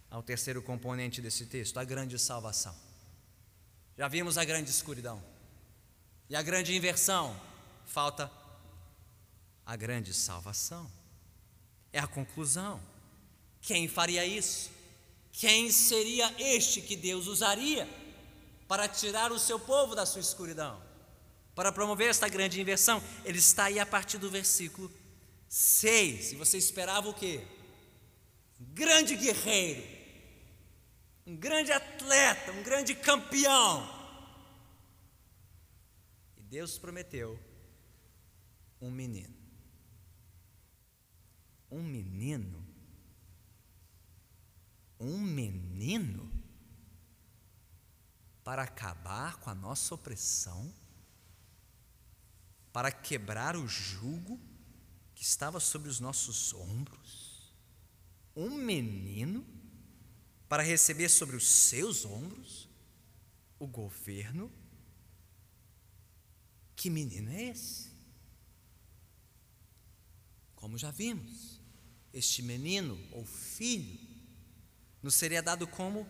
ao 0.09 0.23
terceiro 0.23 0.63
componente 0.63 1.21
desse 1.21 1.45
texto, 1.45 1.77
a 1.77 1.83
grande 1.83 2.17
salvação. 2.17 2.84
Já 3.97 4.07
vimos 4.07 4.37
a 4.37 4.43
grande 4.43 4.69
escuridão. 4.69 5.23
E 6.29 6.35
a 6.35 6.41
grande 6.41 6.75
inversão, 6.75 7.39
falta 7.85 8.31
a 9.65 9.75
grande 9.75 10.13
salvação. 10.13 10.89
é 11.93 11.99
a 11.99 12.07
conclusão. 12.07 12.81
Quem 13.61 13.87
faria 13.87 14.25
isso? 14.25 14.69
Quem 15.31 15.71
seria 15.71 16.33
este 16.37 16.81
que 16.81 16.95
Deus 16.95 17.27
usaria 17.27 17.87
para 18.67 18.87
tirar 18.87 19.31
o 19.31 19.39
seu 19.39 19.57
povo 19.57 19.95
da 19.95 20.05
sua 20.05 20.19
escuridão? 20.19 20.81
Para 21.55 21.71
promover 21.71 22.09
esta 22.09 22.27
grande 22.27 22.59
inversão? 22.59 23.01
Ele 23.23 23.39
está 23.39 23.65
aí 23.65 23.79
a 23.79 23.85
partir 23.85 24.17
do 24.17 24.29
versículo 24.29 24.91
6. 25.47 26.33
E 26.33 26.35
você 26.35 26.57
esperava 26.57 27.07
o 27.07 27.13
quê? 27.13 27.41
Grande 28.59 29.15
guerreiro, 29.15 29.83
um 31.25 31.35
grande 31.35 31.71
atleta, 31.71 32.51
um 32.51 32.63
grande 32.63 32.95
campeão. 32.95 33.87
E 36.37 36.41
Deus 36.43 36.77
prometeu 36.77 37.39
um 38.79 38.91
menino 38.91 39.45
um 41.75 41.83
menino? 41.83 42.65
Um 44.99 45.19
menino? 45.19 46.31
Para 48.43 48.63
acabar 48.63 49.37
com 49.37 49.49
a 49.49 49.55
nossa 49.55 49.93
opressão? 49.93 50.73
Para 52.71 52.91
quebrar 52.91 53.55
o 53.55 53.67
jugo 53.67 54.39
que 55.13 55.23
estava 55.23 55.59
sobre 55.59 55.89
os 55.89 55.99
nossos 55.99 56.53
ombros? 56.53 57.53
Um 58.35 58.51
menino? 58.51 59.45
Para 60.47 60.63
receber 60.63 61.09
sobre 61.09 61.35
os 61.35 61.47
seus 61.47 62.05
ombros 62.05 62.69
o 63.59 63.67
governo? 63.67 64.51
Que 66.75 66.89
menino 66.89 67.31
é 67.31 67.49
esse? 67.49 67.89
Como 70.55 70.77
já 70.77 70.91
vimos, 70.91 71.59
este 72.13 72.41
menino 72.41 72.97
ou 73.11 73.25
filho 73.25 73.99
nos 75.01 75.15
seria 75.15 75.41
dado 75.41 75.67
como 75.67 76.07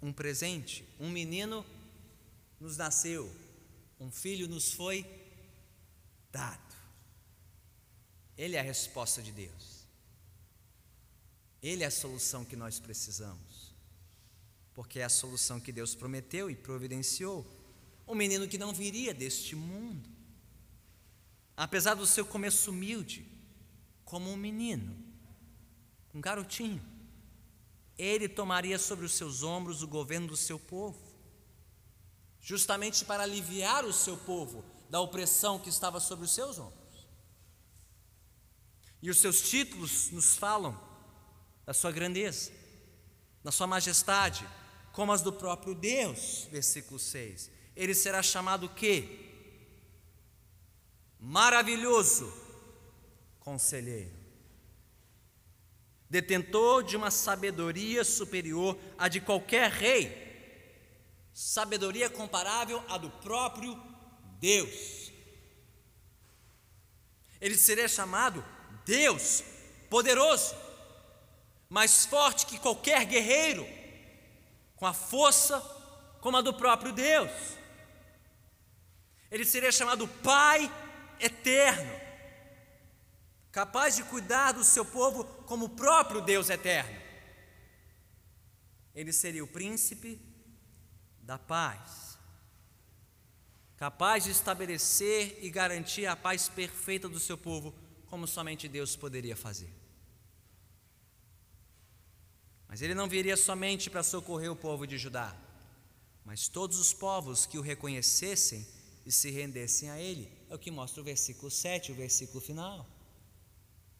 um 0.00 0.12
presente. 0.12 0.84
Um 0.98 1.10
menino 1.10 1.64
nos 2.58 2.76
nasceu, 2.76 3.30
um 3.98 4.10
filho 4.10 4.48
nos 4.48 4.72
foi 4.72 5.04
dado. 6.30 6.76
Ele 8.36 8.56
é 8.56 8.60
a 8.60 8.62
resposta 8.62 9.20
de 9.20 9.32
Deus. 9.32 9.86
Ele 11.62 11.82
é 11.82 11.86
a 11.86 11.90
solução 11.90 12.44
que 12.44 12.56
nós 12.56 12.78
precisamos. 12.80 13.49
Porque 14.74 15.00
é 15.00 15.04
a 15.04 15.08
solução 15.08 15.60
que 15.60 15.72
Deus 15.72 15.94
prometeu 15.94 16.50
e 16.50 16.54
providenciou. 16.54 17.46
Um 18.06 18.14
menino 18.14 18.48
que 18.48 18.58
não 18.58 18.72
viria 18.72 19.12
deste 19.12 19.54
mundo. 19.54 20.08
Apesar 21.56 21.94
do 21.94 22.06
seu 22.06 22.24
começo 22.24 22.70
humilde, 22.70 23.26
como 24.04 24.30
um 24.30 24.36
menino 24.36 25.10
um 26.14 26.20
garotinho. 26.20 26.82
Ele 27.98 28.28
tomaria 28.28 28.78
sobre 28.78 29.04
os 29.04 29.12
seus 29.12 29.42
ombros 29.42 29.82
o 29.82 29.88
governo 29.88 30.28
do 30.28 30.36
seu 30.36 30.58
povo, 30.58 30.98
justamente 32.40 33.04
para 33.04 33.22
aliviar 33.22 33.84
o 33.84 33.92
seu 33.92 34.16
povo 34.16 34.64
da 34.88 35.00
opressão 35.00 35.58
que 35.58 35.68
estava 35.68 36.00
sobre 36.00 36.24
os 36.24 36.34
seus 36.34 36.58
ombros. 36.58 36.80
E 39.02 39.10
os 39.10 39.18
seus 39.18 39.42
títulos 39.48 40.10
nos 40.10 40.36
falam 40.36 40.78
da 41.64 41.72
sua 41.72 41.92
grandeza, 41.92 42.50
da 43.44 43.52
sua 43.52 43.66
majestade, 43.66 44.46
como 45.00 45.14
as 45.14 45.22
do 45.22 45.32
próprio 45.32 45.74
Deus, 45.74 46.46
versículo 46.52 46.98
6. 46.98 47.50
Ele 47.74 47.94
será 47.94 48.22
chamado 48.22 48.66
o 48.66 48.68
quê? 48.68 49.30
Maravilhoso 51.18 52.30
conselheiro 53.38 54.20
detentor 56.10 56.82
de 56.82 56.98
uma 56.98 57.10
sabedoria 57.10 58.04
superior 58.04 58.76
à 58.98 59.08
de 59.08 59.22
qualquer 59.22 59.70
rei, 59.70 60.12
sabedoria 61.32 62.10
comparável 62.10 62.84
à 62.86 62.98
do 62.98 63.08
próprio 63.08 63.80
Deus. 64.38 65.10
Ele 67.40 67.56
seria 67.56 67.88
chamado 67.88 68.44
Deus 68.84 69.42
poderoso, 69.88 70.54
mais 71.70 72.04
forte 72.04 72.44
que 72.44 72.58
qualquer 72.58 73.06
guerreiro, 73.06 73.79
com 74.80 74.86
a 74.86 74.94
força 74.94 75.60
como 76.20 76.38
a 76.38 76.40
do 76.40 76.54
próprio 76.54 76.90
Deus. 76.90 77.30
Ele 79.30 79.44
seria 79.44 79.70
chamado 79.70 80.08
Pai 80.08 80.68
eterno 81.20 82.10
capaz 83.52 83.96
de 83.96 84.04
cuidar 84.04 84.52
do 84.52 84.64
seu 84.64 84.84
povo 84.84 85.24
como 85.44 85.66
o 85.66 85.68
próprio 85.70 86.20
Deus 86.20 86.48
eterno. 86.48 86.98
Ele 88.94 89.12
seria 89.12 89.44
o 89.44 89.48
príncipe 89.48 90.20
da 91.20 91.38
paz, 91.38 92.18
capaz 93.76 94.24
de 94.24 94.30
estabelecer 94.30 95.38
e 95.42 95.50
garantir 95.50 96.06
a 96.06 96.16
paz 96.16 96.48
perfeita 96.48 97.08
do 97.08 97.20
seu 97.20 97.36
povo, 97.36 97.74
como 98.06 98.26
somente 98.26 98.68
Deus 98.68 98.96
poderia 98.96 99.36
fazer. 99.36 99.79
Mas 102.70 102.80
ele 102.82 102.94
não 102.94 103.08
viria 103.08 103.36
somente 103.36 103.90
para 103.90 104.04
socorrer 104.04 104.50
o 104.50 104.54
povo 104.54 104.86
de 104.86 104.96
Judá, 104.96 105.36
mas 106.24 106.46
todos 106.46 106.78
os 106.78 106.92
povos 106.92 107.44
que 107.44 107.58
o 107.58 107.60
reconhecessem 107.60 108.64
e 109.04 109.10
se 109.10 109.28
rendessem 109.28 109.90
a 109.90 110.00
ele. 110.00 110.30
É 110.48 110.54
o 110.54 110.58
que 110.58 110.70
mostra 110.70 111.00
o 111.00 111.04
versículo 111.04 111.50
7, 111.50 111.90
o 111.90 111.96
versículo 111.96 112.40
final. 112.40 112.88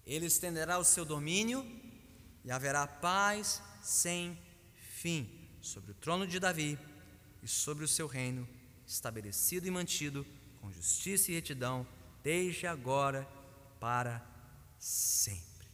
Ele 0.07 0.27
estenderá 0.27 0.79
o 0.79 0.85
seu 0.85 1.05
domínio 1.05 1.67
e 2.45 2.51
haverá 2.53 2.87
paz 2.87 3.61
sem 3.83 4.39
fim 4.95 5.29
sobre 5.61 5.91
o 5.91 5.95
trono 5.95 6.25
de 6.25 6.39
Davi 6.39 6.79
e 7.43 7.49
sobre 7.49 7.85
o 7.85 7.89
seu 7.89 8.07
reino, 8.07 8.49
estabelecido 8.87 9.67
e 9.67 9.71
mantido 9.73 10.25
com 10.61 10.71
justiça 10.71 11.33
e 11.33 11.35
retidão, 11.35 11.85
desde 12.23 12.69
agora 12.69 13.29
para 13.81 14.25
sempre. 14.79 15.67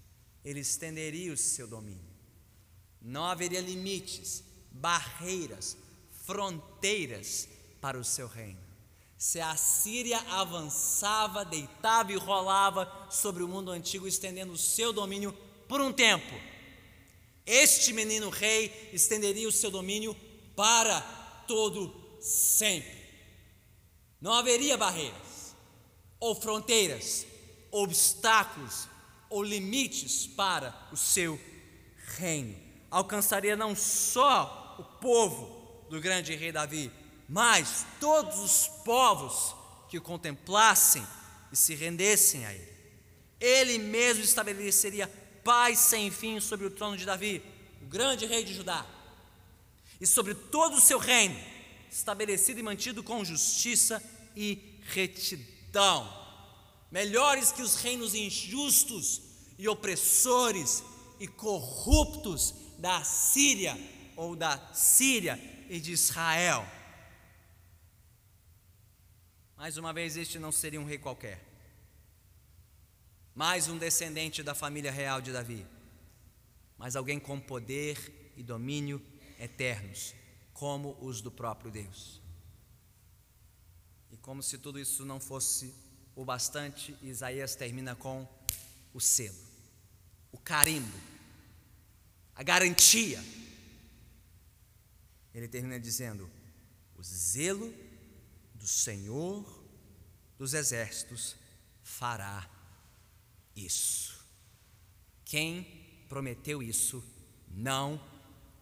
Ele 0.43 0.61
estenderia 0.61 1.31
o 1.31 1.37
seu 1.37 1.67
domínio. 1.67 2.16
Não 3.07 3.25
haveria 3.25 3.61
limites, 3.61 4.45
barreiras, 4.71 5.77
fronteiras 6.27 7.49
para 7.81 7.99
o 7.99 8.05
seu 8.05 8.27
reino 8.27 8.67
se 9.17 9.41
a 9.41 9.57
Síria 9.57 10.19
avançava, 10.31 11.45
deitava 11.45 12.13
e 12.13 12.17
rolava 12.17 13.09
sobre 13.11 13.43
o 13.43 13.49
mundo 13.49 13.71
antigo, 13.71 14.07
estendendo 14.07 14.53
o 14.53 14.59
seu 14.59 14.93
domínio 14.93 15.33
por 15.67 15.81
um 15.81 15.93
tempo. 15.93 16.35
Este 17.47 17.93
menino 17.93 18.29
rei 18.29 18.91
estenderia 18.93 19.49
o 19.49 19.53
seu 19.53 19.71
domínio 19.71 20.15
para 20.55 21.01
todo 21.47 21.95
sempre. 22.21 23.07
Não 24.21 24.33
haveria 24.33 24.77
barreiras, 24.77 25.55
ou 26.21 26.35
fronteiras, 26.35 27.27
obstáculos 27.71 28.89
ou 29.31 29.43
limites 29.43 30.27
para 30.27 30.89
o 30.93 30.97
seu 30.97 31.41
reino. 32.19 32.66
Alcançaria 32.91 33.57
não 33.57 33.75
só 33.75 34.77
o 34.79 34.85
povo 34.85 35.87
do 35.89 36.01
grande 36.01 36.35
rei 36.35 36.53
Davi, 36.53 36.91
mas 37.29 37.87
todos 38.01 38.39
os 38.39 38.69
povos 38.85 39.55
que 39.89 39.99
o 39.99 40.03
contemplassem 40.03 41.07
e 41.53 41.57
se 41.57 41.75
rendessem 41.75 42.45
a 42.47 42.53
ele. 42.53 42.77
Ele 43.41 43.79
mesmo 43.79 44.23
estabeleceria 44.23 45.09
paz 45.45 45.79
sem 45.79 46.11
fim 46.11 46.41
sobre 46.41 46.67
o 46.67 46.71
trono 46.71 46.97
de 46.97 47.05
Davi, 47.05 47.43
o 47.83 47.87
grande 47.87 48.27
rei 48.27 48.43
de 48.43 48.55
Judá, 48.55 48.85
e 50.01 50.07
sobre 50.07 50.35
todo 50.35 50.77
o 50.77 50.81
seu 50.81 50.99
reino, 50.99 51.39
estabelecido 51.91 52.61
e 52.61 52.63
mantido 52.63 53.03
com 53.03 53.25
justiça 53.25 54.03
e 54.35 54.81
retidão, 54.89 56.13
melhores 56.91 57.53
que 57.53 57.63
os 57.63 57.77
reinos 57.77 58.15
injustos 58.15 59.23
e 59.59 59.69
opressores 59.69 60.83
e 61.19 61.27
corruptos 61.27 62.55
da 62.79 63.03
Síria 63.05 63.77
ou 64.17 64.37
da 64.37 64.75
Síria 64.75 65.39
e 65.69 65.81
de 65.81 65.93
Israel. 65.93 66.67
Mais 69.57 69.77
uma 69.77 69.93
vez, 69.93 70.17
este 70.17 70.39
não 70.39 70.53
seria 70.53 70.81
um 70.81 70.85
rei 70.85 70.99
qualquer, 70.99 71.43
mais 73.35 73.69
um 73.69 73.79
descendente 73.79 74.43
da 74.43 74.55
família 74.55 74.91
real 74.91 75.21
de 75.21 75.33
Davi, 75.33 75.67
mas 76.77 76.95
alguém 76.95 77.19
com 77.19 77.41
poder 77.41 78.33
e 78.37 78.43
domínio 78.43 79.01
eternos, 79.39 80.15
como 80.53 80.97
os 81.01 81.21
do 81.21 81.31
próprio 81.31 81.71
Deus. 81.71 82.21
E 84.11 84.17
como 84.19 84.43
se 84.43 84.59
tudo 84.59 84.79
isso 84.79 85.05
não 85.05 85.19
fosse 85.19 85.75
o 86.15 86.25
bastante, 86.25 86.97
Isaías 87.03 87.55
termina 87.55 87.95
com 87.95 88.29
o 88.93 89.01
selo, 89.01 89.37
o 90.33 90.39
carimbo, 90.39 91.16
a 92.37 92.43
garantia. 92.43 93.25
Ele 95.35 95.49
termina 95.49 95.81
dizendo: 95.81 96.31
o 96.95 97.03
zelo 97.03 97.75
do 98.55 98.67
Senhor 98.67 99.65
dos 100.39 100.55
Exércitos 100.55 101.35
fará 101.83 102.49
isso. 103.55 104.15
Quem 105.25 106.05
prometeu 106.09 106.63
isso 106.63 107.03
não 107.49 108.01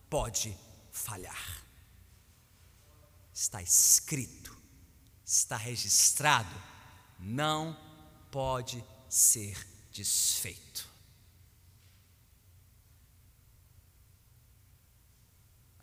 pode 0.09 0.57
falhar. 0.91 1.63
Está 3.33 3.61
escrito, 3.61 4.57
está 5.27 5.57
registrado, 5.57 6.55
não 7.19 7.77
pode 8.31 8.83
ser 9.09 9.59
desfeito. 9.91 10.94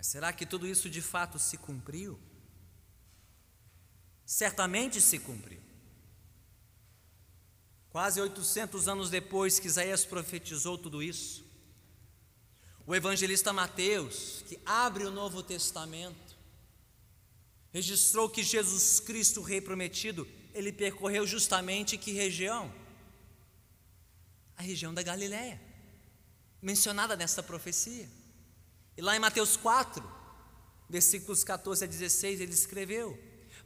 Mas 0.01 0.07
será 0.07 0.33
que 0.33 0.47
tudo 0.47 0.65
isso 0.65 0.89
de 0.89 0.99
fato 0.99 1.37
se 1.37 1.59
cumpriu? 1.59 2.19
Certamente 4.25 4.99
se 4.99 5.19
cumpriu. 5.19 5.61
Quase 7.91 8.19
800 8.19 8.87
anos 8.87 9.11
depois 9.11 9.59
que 9.59 9.67
Isaías 9.67 10.03
profetizou 10.03 10.75
tudo 10.75 11.03
isso, 11.03 11.45
o 12.87 12.95
evangelista 12.95 13.53
Mateus, 13.53 14.43
que 14.47 14.59
abre 14.65 15.05
o 15.05 15.11
Novo 15.11 15.43
Testamento, 15.43 16.35
registrou 17.71 18.27
que 18.27 18.41
Jesus 18.41 18.99
Cristo, 18.99 19.41
o 19.41 19.43
Rei 19.43 19.61
prometido, 19.61 20.27
ele 20.51 20.73
percorreu 20.73 21.27
justamente 21.27 21.95
que 21.95 22.11
região? 22.11 22.73
A 24.57 24.63
região 24.63 24.95
da 24.95 25.03
Galiléia, 25.03 25.61
mencionada 26.59 27.15
nesta 27.15 27.43
profecia. 27.43 28.09
E 28.97 29.01
lá 29.01 29.15
em 29.15 29.19
Mateus 29.19 29.55
4, 29.57 30.03
versículos 30.89 31.43
14 31.43 31.85
a 31.85 31.87
16, 31.87 32.41
ele 32.41 32.53
escreveu: 32.53 33.17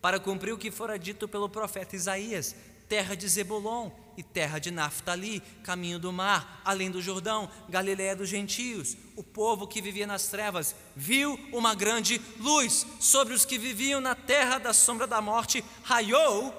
Para 0.02 0.20
cumprir 0.20 0.54
o 0.54 0.58
que 0.58 0.72
fora 0.72 0.98
dito 1.00 1.28
pelo 1.28 1.50
profeta 1.50 1.96
Isaías, 1.96 2.56
terra 2.88 3.16
de 3.16 3.28
Zebulon 3.28 3.90
e 4.18 4.24
terra 4.24 4.60
de 4.60 4.72
Naftali, 4.72 5.42
caminho 5.64 6.00
do 6.00 6.14
mar, 6.14 6.62
além 6.64 6.90
do 6.90 7.02
Jordão, 7.02 7.50
Galiléia 7.68 8.16
dos 8.16 8.30
gentios. 8.30 8.96
O 9.16 9.24
povo 9.24 9.68
que 9.68 9.82
vivia 9.82 10.08
nas 10.08 10.28
trevas 10.28 10.76
viu 10.96 11.34
uma 11.52 11.74
grande 11.74 12.22
luz. 12.40 12.86
Sobre 13.00 13.34
os 13.34 13.44
que 13.44 13.58
viviam 13.58 14.00
na 14.00 14.16
terra 14.16 14.58
da 14.58 14.74
sombra 14.74 15.08
da 15.08 15.20
morte, 15.20 15.64
raiou 15.84 16.54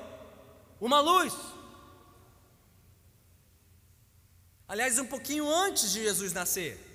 uma 0.81 1.00
luz. 1.00 1.33
Aliás, 4.68 4.98
um 4.98 5.07
pouquinho 5.07 5.48
antes 5.48 5.92
de 5.92 6.02
Jesus 6.02 6.33
nascer, 6.33 6.86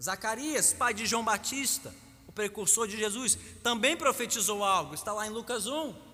Zacarias, 0.00 0.72
pai 0.72 0.94
de 0.94 1.06
João 1.06 1.24
Batista, 1.24 1.94
o 2.26 2.32
precursor 2.32 2.86
de 2.86 2.96
Jesus, 2.96 3.36
também 3.62 3.96
profetizou 3.96 4.62
algo. 4.62 4.94
Está 4.94 5.12
lá 5.12 5.26
em 5.26 5.30
Lucas 5.30 5.66
1. 5.66 6.08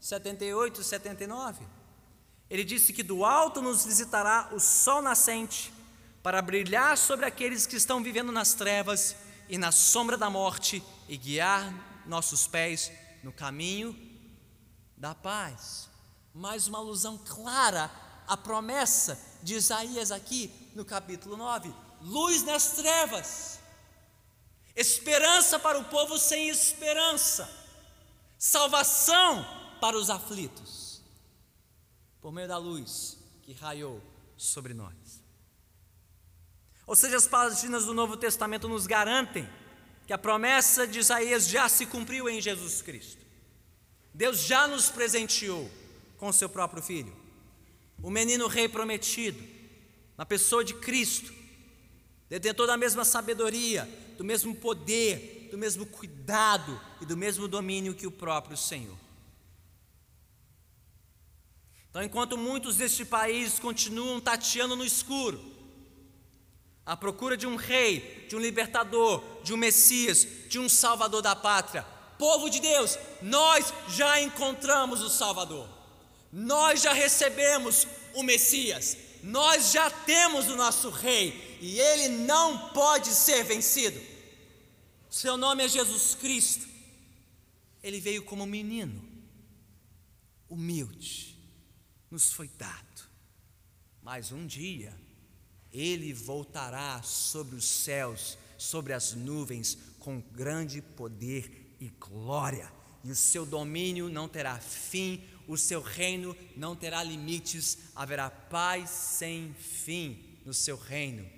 78 0.00 0.80
e 0.80 0.84
79. 0.84 1.66
Ele 2.48 2.64
disse 2.64 2.92
que 2.92 3.02
do 3.02 3.24
alto 3.24 3.60
nos 3.60 3.84
visitará 3.84 4.50
o 4.52 4.60
sol 4.60 5.02
nascente, 5.02 5.72
para 6.22 6.42
brilhar 6.42 6.98
sobre 6.98 7.24
aqueles 7.24 7.66
que 7.66 7.76
estão 7.76 8.02
vivendo 8.02 8.32
nas 8.32 8.52
trevas 8.54 9.14
e 9.48 9.56
na 9.56 9.70
sombra 9.70 10.16
da 10.16 10.28
morte 10.28 10.82
e 11.08 11.16
guiar 11.16 11.72
nossos 12.04 12.46
pés 12.48 12.90
no 13.22 13.32
caminho 13.32 13.96
da 14.96 15.14
paz. 15.14 15.88
Mais 16.34 16.66
uma 16.66 16.78
alusão 16.78 17.16
clara 17.16 17.90
à 18.26 18.36
promessa 18.36 19.20
de 19.42 19.54
Isaías 19.54 20.10
aqui 20.10 20.52
no 20.74 20.84
capítulo 20.84 21.36
9: 21.36 21.72
luz 22.06 22.44
nas 22.44 22.70
trevas, 22.72 23.58
esperança 24.76 25.58
para 25.58 25.76
o 25.76 25.84
povo 25.84 26.16
sem 26.18 26.48
esperança, 26.48 27.50
salvação 28.38 29.44
para 29.80 29.96
os 29.96 30.08
aflitos, 30.08 31.02
por 32.20 32.32
meio 32.32 32.46
da 32.46 32.58
luz 32.58 33.18
que 33.42 33.52
raiou 33.52 34.00
sobre 34.36 34.72
nós. 34.72 34.94
Ou 36.86 36.94
seja, 36.94 37.16
as 37.16 37.26
páginas 37.26 37.84
do 37.84 37.92
Novo 37.92 38.16
Testamento 38.16 38.68
nos 38.68 38.86
garantem 38.86 39.48
que 40.06 40.12
a 40.12 40.18
promessa 40.18 40.86
de 40.86 41.00
Isaías 41.00 41.48
já 41.48 41.68
se 41.68 41.86
cumpriu 41.86 42.28
em 42.28 42.40
Jesus 42.40 42.80
Cristo. 42.80 43.26
Deus 44.14 44.38
já 44.38 44.68
nos 44.68 44.88
presenteou 44.88 45.68
com 46.16 46.32
seu 46.32 46.48
próprio 46.48 46.80
filho, 46.80 47.14
o 48.00 48.10
menino 48.10 48.46
rei 48.46 48.68
prometido, 48.68 49.42
na 50.16 50.24
pessoa 50.24 50.64
de 50.64 50.74
Cristo, 50.74 51.34
detentor 52.28 52.66
da 52.66 52.76
mesma 52.76 53.04
sabedoria, 53.04 53.88
do 54.16 54.24
mesmo 54.24 54.54
poder, 54.54 55.48
do 55.50 55.58
mesmo 55.58 55.86
cuidado 55.86 56.80
e 57.00 57.06
do 57.06 57.16
mesmo 57.16 57.46
domínio 57.46 57.94
que 57.94 58.06
o 58.06 58.10
próprio 58.10 58.56
Senhor. 58.56 58.96
Então, 61.88 62.02
enquanto 62.02 62.36
muitos 62.36 62.76
deste 62.76 63.04
país 63.04 63.58
continuam 63.58 64.20
tateando 64.20 64.76
no 64.76 64.84
escuro, 64.84 65.40
à 66.84 66.96
procura 66.96 67.36
de 67.36 67.46
um 67.46 67.56
rei, 67.56 68.26
de 68.28 68.36
um 68.36 68.38
libertador, 68.38 69.22
de 69.42 69.54
um 69.54 69.56
Messias, 69.56 70.26
de 70.48 70.58
um 70.58 70.68
salvador 70.68 71.22
da 71.22 71.34
pátria, 71.34 71.86
povo 72.18 72.50
de 72.50 72.60
Deus, 72.60 72.98
nós 73.22 73.72
já 73.88 74.20
encontramos 74.20 75.00
o 75.00 75.08
Salvador, 75.08 75.68
nós 76.32 76.82
já 76.82 76.92
recebemos 76.92 77.86
o 78.14 78.22
Messias, 78.22 78.96
nós 79.22 79.72
já 79.72 79.88
temos 79.90 80.48
o 80.48 80.56
nosso 80.56 80.90
rei 80.90 81.45
e 81.60 81.78
ele 81.78 82.08
não 82.08 82.70
pode 82.70 83.08
ser 83.08 83.44
vencido. 83.44 84.00
Seu 85.10 85.36
nome 85.36 85.64
é 85.64 85.68
Jesus 85.68 86.14
Cristo. 86.14 86.66
Ele 87.82 88.00
veio 88.00 88.24
como 88.24 88.44
menino, 88.46 89.02
humilde, 90.48 91.38
nos 92.10 92.32
foi 92.32 92.48
dado, 92.48 93.02
mas 94.02 94.32
um 94.32 94.46
dia 94.46 94.94
ele 95.72 96.12
voltará 96.12 97.02
sobre 97.02 97.54
os 97.54 97.64
céus, 97.64 98.38
sobre 98.56 98.92
as 98.92 99.12
nuvens, 99.12 99.78
com 99.98 100.20
grande 100.20 100.80
poder 100.80 101.76
e 101.78 101.88
glória, 101.88 102.72
e 103.04 103.10
o 103.10 103.14
seu 103.14 103.44
domínio 103.44 104.08
não 104.08 104.28
terá 104.28 104.58
fim, 104.58 105.22
o 105.46 105.56
seu 105.56 105.80
reino 105.80 106.36
não 106.56 106.74
terá 106.74 107.02
limites, 107.02 107.78
haverá 107.94 108.30
paz 108.30 108.90
sem 108.90 109.54
fim 109.54 110.38
no 110.44 110.54
seu 110.54 110.76
reino, 110.76 111.28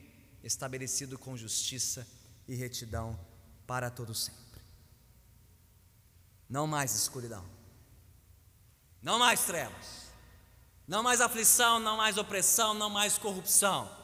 estabelecido 0.42 1.18
com 1.18 1.36
justiça 1.36 2.06
e 2.46 2.54
retidão 2.54 3.18
para 3.66 3.90
todo 3.90 4.14
sempre. 4.14 4.62
Não 6.48 6.66
mais 6.66 6.94
escuridão, 6.94 7.44
não 9.02 9.18
mais 9.18 9.44
trevas. 9.44 10.08
Não 10.88 11.02
mais 11.02 11.20
aflição, 11.20 11.78
não 11.78 11.98
mais 11.98 12.16
opressão, 12.16 12.72
não 12.72 12.88
mais 12.88 13.18
corrupção, 13.18 13.94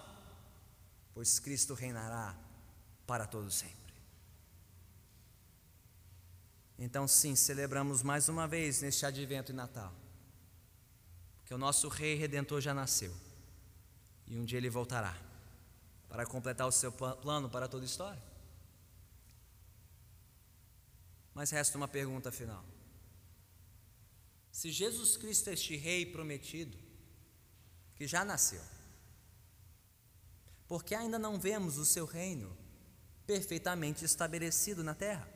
pois 1.14 1.38
Cristo 1.38 1.72
reinará 1.72 2.36
para 3.06 3.26
todo 3.26 3.50
sempre. 3.50 3.72
Então, 6.78 7.08
sim, 7.08 7.34
celebramos 7.34 8.02
mais 8.02 8.28
uma 8.28 8.46
vez 8.46 8.82
neste 8.82 9.06
advento 9.06 9.50
e 9.50 9.54
Natal, 9.54 9.94
porque 11.38 11.54
o 11.54 11.58
nosso 11.58 11.88
Rei 11.88 12.16
Redentor 12.16 12.60
já 12.60 12.74
nasceu. 12.74 13.16
E 14.26 14.38
um 14.38 14.44
dia 14.44 14.58
ele 14.58 14.68
voltará 14.68 15.16
para 16.14 16.24
completar 16.24 16.68
o 16.68 16.70
seu 16.70 16.92
plano 16.92 17.50
para 17.50 17.66
toda 17.66 17.82
a 17.82 17.86
história. 17.86 18.22
Mas 21.34 21.50
resta 21.50 21.76
uma 21.76 21.88
pergunta 21.88 22.30
final. 22.30 22.64
Se 24.52 24.70
Jesus 24.70 25.16
Cristo 25.16 25.50
é 25.50 25.54
este 25.54 25.74
Rei 25.74 26.06
prometido, 26.06 26.78
que 27.96 28.06
já 28.06 28.24
nasceu, 28.24 28.62
porque 30.68 30.94
ainda 30.94 31.18
não 31.18 31.36
vemos 31.36 31.78
o 31.78 31.84
seu 31.84 32.06
reino 32.06 32.56
perfeitamente 33.26 34.04
estabelecido 34.04 34.84
na 34.84 34.94
terra, 34.94 35.28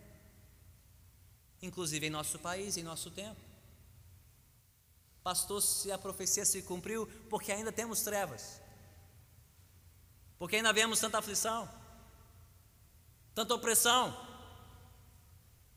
inclusive 1.61 2.07
em 2.07 2.11
nosso 2.11 2.39
país, 2.39 2.77
em 2.77 2.85
nosso 2.85 3.11
tempo. 3.11 3.41
Pastor, 5.25 5.61
se 5.61 5.91
a 5.91 5.99
profecia 5.99 6.45
se 6.45 6.63
cumpriu, 6.63 7.05
porque 7.29 7.51
ainda 7.51 7.73
temos 7.73 8.03
trevas, 8.03 8.61
porque 10.39 10.57
ainda 10.57 10.73
vemos 10.73 11.01
tanta 11.01 11.19
aflição, 11.19 11.69
tanta 13.35 13.55
opressão 13.55 14.17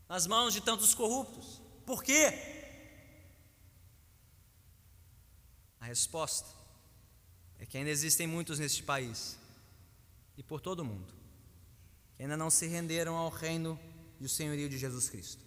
nas 0.08 0.28
mãos 0.28 0.54
de 0.54 0.62
tantos 0.62 0.94
corruptos. 0.94 1.62
Por 1.86 2.04
quê? 2.04 2.28
A 5.80 5.86
resposta 5.86 6.48
é 7.58 7.66
que 7.66 7.78
ainda 7.78 7.90
existem 7.90 8.28
muitos 8.28 8.60
neste 8.60 8.84
país 8.84 9.38
e 10.38 10.44
por 10.44 10.62
todo 10.62 10.82
o 10.82 10.86
mundo 10.86 11.14
que 12.16 12.24
ainda 12.24 12.38
não 12.38 12.52
se 12.52 12.68
renderam 12.68 13.16
ao 13.16 13.30
reino 13.30 13.80
e 14.20 14.26
o 14.26 14.30
senhorio 14.30 14.70
de 14.70 14.78
Jesus 14.78 15.10
Cristo 15.10 15.44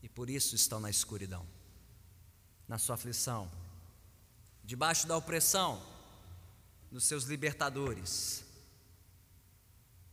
e 0.00 0.08
por 0.08 0.30
isso 0.30 0.54
estão 0.54 0.78
na 0.78 0.88
escuridão, 0.88 1.44
na 2.68 2.78
sua 2.78 2.94
aflição, 2.94 3.50
debaixo 4.62 5.08
da 5.08 5.16
opressão 5.16 5.82
dos 6.90 7.04
seus 7.04 7.24
libertadores, 7.24 8.44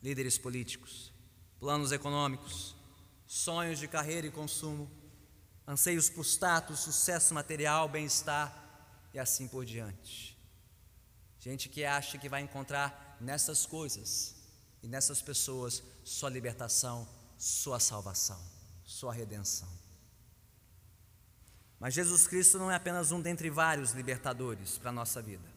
líderes 0.01 0.38
políticos, 0.38 1.13
planos 1.59 1.91
econômicos, 1.91 2.76
sonhos 3.26 3.80
de 3.80 3.88
carreira 3.88 4.28
e 4.28 4.32
consumo, 4.32 4.91
anseios 5.67 6.09
por 6.09 6.26
status, 6.26 6.82
sucesso 6.82 7.34
material, 7.34 7.88
bem-estar 7.88 8.53
e 9.13 9.19
assim 9.19 9.47
por 9.47 9.65
diante. 9.65 10.38
Gente 11.39 11.69
que 11.69 11.84
acha 11.84 12.17
que 12.17 12.30
vai 12.30 12.41
encontrar 12.41 13.17
nessas 13.19 13.65
coisas 13.65 14.36
e 14.82 14.88
nessas 14.88 15.21
pessoas 15.21 15.84
sua 16.03 16.30
libertação, 16.30 17.07
sua 17.38 17.80
salvação, 17.80 18.41
sua 18.84 19.13
redenção. 19.13 19.69
Mas 21.80 21.93
Jesus 21.93 22.28
Cristo 22.28 22.57
não 22.57 22.71
é 22.71 22.76
apenas 22.76 23.11
um 23.11 23.21
dentre 23.21 23.49
vários 23.49 23.91
libertadores 23.91 24.78
para 24.78 24.89
a 24.89 24.93
nossa 24.93 25.21
vida. 25.21 25.53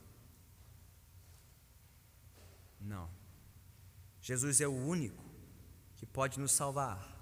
Não. 2.86 3.10
Jesus 4.20 4.60
é 4.60 4.66
o 4.66 4.72
único 4.72 5.22
que 5.96 6.06
pode 6.06 6.38
nos 6.38 6.52
salvar 6.52 7.14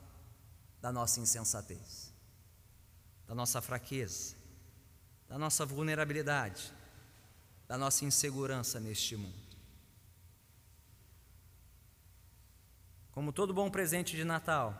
da 0.81 0.93
nossa 0.93 1.21
insensatez, 1.21 2.12
da 3.27 3.35
nossa 3.35 3.62
fraqueza, 3.62 4.37
da 5.27 5.39
nossa 5.39 5.65
vulnerabilidade, 5.65 6.71
da 7.67 7.79
nossa 7.79 8.05
insegurança 8.05 8.79
neste 8.79 9.17
mundo. 9.17 9.43
Como 13.11 13.33
todo 13.33 13.55
bom 13.55 13.71
presente 13.71 14.17
de 14.17 14.25
Natal, 14.25 14.75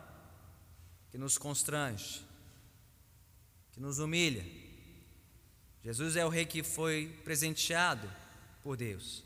que 1.09 1.17
nos 1.17 1.37
constrange, 1.37 2.23
que 3.71 3.79
nos 3.79 3.97
humilha, 3.97 4.45
Jesus 5.83 6.15
é 6.15 6.25
o 6.25 6.29
Rei 6.29 6.45
que 6.45 6.61
foi 6.61 7.07
presenteado 7.23 8.07
por 8.61 8.77
Deus, 8.77 9.24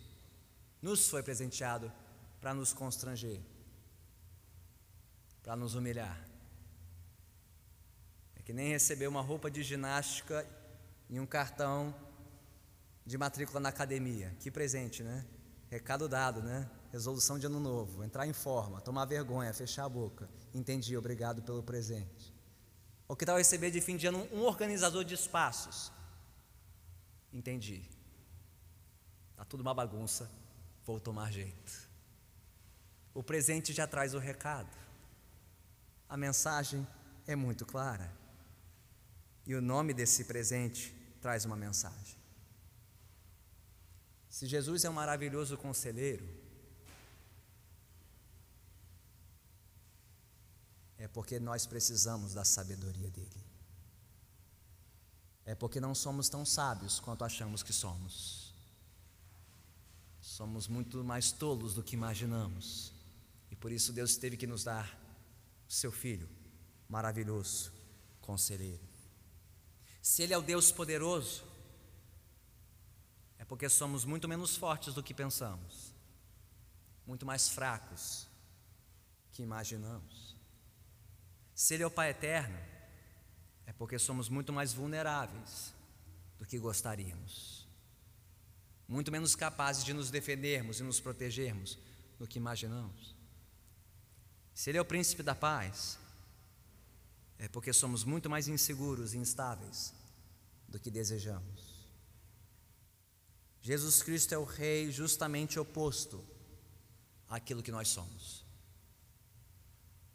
nos 0.82 1.07
foi 1.07 1.21
presenteado 1.21 1.91
para 2.39 2.53
nos 2.53 2.73
constranger, 2.73 3.41
para 5.43 5.55
nos 5.55 5.75
humilhar. 5.75 6.25
É 8.36 8.41
que 8.41 8.53
nem 8.53 8.69
receber 8.69 9.07
uma 9.07 9.21
roupa 9.21 9.51
de 9.51 9.61
ginástica 9.61 10.47
e 11.09 11.19
um 11.19 11.25
cartão 11.25 11.93
de 13.05 13.17
matrícula 13.17 13.59
na 13.59 13.69
academia. 13.69 14.36
Que 14.39 14.49
presente, 14.51 15.03
né? 15.03 15.25
Recado 15.69 16.07
dado, 16.07 16.41
né? 16.41 16.69
Resolução 16.91 17.38
de 17.38 17.45
ano 17.45 17.59
novo, 17.59 18.03
entrar 18.03 18.25
em 18.25 18.34
forma, 18.34 18.82
tomar 18.82 19.05
vergonha, 19.05 19.53
fechar 19.53 19.86
a 19.86 19.89
boca. 19.89 20.30
Entendi, 20.53 20.95
obrigado 20.95 21.41
pelo 21.43 21.61
presente. 21.61 22.34
Ou 23.07 23.15
que 23.15 23.25
tal 23.25 23.38
receber 23.38 23.71
de 23.71 23.82
fim 23.82 23.97
de 23.97 24.07
ano 24.07 24.27
um 24.32 24.41
organizador 24.41 25.03
de 25.03 25.15
espaços? 25.15 25.91
Entendi. 27.34 27.84
Tá 29.36 29.43
tudo 29.43 29.61
uma 29.61 29.73
bagunça, 29.73 30.30
vou 30.89 30.99
tomar 30.99 31.31
jeito. 31.31 31.87
O 33.13 33.21
presente 33.21 33.71
já 33.71 33.85
traz 33.85 34.15
o 34.15 34.17
recado. 34.17 34.75
A 36.07 36.17
mensagem 36.17 36.87
é 37.27 37.35
muito 37.35 37.63
clara. 37.63 38.11
E 39.45 39.53
o 39.53 39.61
nome 39.61 39.93
desse 39.93 40.25
presente 40.25 40.91
traz 41.21 41.45
uma 41.45 41.55
mensagem. 41.55 42.17
Se 44.29 44.47
Jesus 44.47 44.83
é 44.83 44.89
um 44.89 44.93
maravilhoso 44.93 45.55
conselheiro, 45.59 46.27
é 50.97 51.07
porque 51.07 51.39
nós 51.39 51.67
precisamos 51.67 52.33
da 52.33 52.43
sabedoria 52.43 53.11
dele. 53.11 53.43
É 55.45 55.53
porque 55.53 55.79
não 55.79 55.93
somos 55.93 56.29
tão 56.29 56.43
sábios 56.43 56.99
quanto 56.99 57.23
achamos 57.23 57.61
que 57.61 57.73
somos. 57.73 58.49
Somos 60.39 60.69
muito 60.69 61.03
mais 61.03 61.33
tolos 61.33 61.73
do 61.73 61.83
que 61.83 61.97
imaginamos. 61.97 62.93
E 63.51 63.57
por 63.57 63.73
isso 63.73 63.91
Deus 63.91 64.15
teve 64.15 64.37
que 64.37 64.47
nos 64.47 64.63
dar 64.63 64.97
seu 65.67 65.91
filho, 65.91 66.29
maravilhoso 66.87 67.73
conselheiro. 68.21 68.87
Se 70.01 70.23
ele 70.23 70.33
é 70.33 70.37
o 70.37 70.41
Deus 70.41 70.71
poderoso, 70.71 71.43
é 73.37 73.43
porque 73.43 73.67
somos 73.67 74.05
muito 74.05 74.29
menos 74.29 74.55
fortes 74.55 74.93
do 74.93 75.03
que 75.03 75.13
pensamos, 75.13 75.93
muito 77.05 77.25
mais 77.25 77.49
fracos 77.49 78.25
que 79.33 79.43
imaginamos. 79.43 80.37
Se 81.53 81.73
Ele 81.73 81.83
é 81.83 81.87
o 81.87 81.91
Pai 81.91 82.11
eterno, 82.11 82.57
é 83.65 83.73
porque 83.73 83.99
somos 83.99 84.29
muito 84.29 84.53
mais 84.53 84.71
vulneráveis 84.71 85.73
do 86.37 86.45
que 86.45 86.57
gostaríamos, 86.57 87.59
muito 88.89 89.11
menos 89.11 89.35
capazes 89.35 89.83
de 89.85 89.93
nos 89.93 90.09
defendermos 90.09 90.79
e 90.79 90.83
nos 90.83 90.99
protegermos 90.99 91.77
do 92.17 92.27
que 92.27 92.39
imaginamos. 92.39 93.15
Se 94.53 94.71
Ele 94.71 94.79
é 94.79 94.81
o 94.81 94.85
príncipe 94.85 95.21
da 95.21 95.35
paz, 95.35 95.99
é 97.37 97.47
porque 97.47 97.71
somos 97.71 98.03
muito 98.03 98.27
mais 98.27 98.47
inseguros 98.47 99.13
e 99.13 99.17
instáveis 99.19 99.93
do 100.67 100.79
que 100.79 100.89
desejamos. 100.89 101.87
Jesus 103.61 104.01
Cristo 104.01 104.33
é 104.33 104.37
o 104.39 104.43
Rei 104.43 104.91
justamente 104.91 105.59
oposto 105.59 106.25
àquilo 107.29 107.61
que 107.61 107.71
nós 107.71 107.89
somos. 107.89 108.43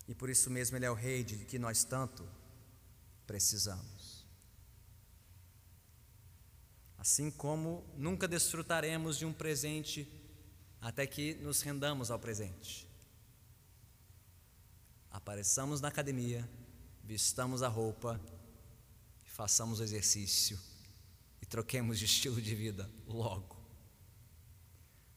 E 0.08 0.14
por 0.14 0.28
isso 0.28 0.50
mesmo 0.50 0.76
Ele 0.76 0.84
é 0.84 0.90
o 0.90 0.94
Rei 0.94 1.22
de 1.22 1.44
que 1.44 1.60
nós 1.60 1.84
tanto 1.84 2.28
precisamos. 3.24 3.93
Assim 7.05 7.30
como 7.30 7.84
nunca 7.98 8.26
desfrutaremos 8.26 9.18
de 9.18 9.26
um 9.26 9.32
presente 9.32 10.11
até 10.80 11.07
que 11.07 11.34
nos 11.34 11.61
rendamos 11.61 12.11
ao 12.11 12.18
presente. 12.18 12.88
Apareçamos 15.11 15.82
na 15.82 15.88
academia, 15.88 16.48
vistamos 17.02 17.62
a 17.62 17.68
roupa, 17.68 18.18
façamos 19.22 19.80
o 19.80 19.82
exercício 19.82 20.59
e 21.42 21.44
troquemos 21.44 21.98
de 21.98 22.07
estilo 22.09 22.40
de 22.40 22.55
vida 22.55 22.90
logo. 23.07 23.55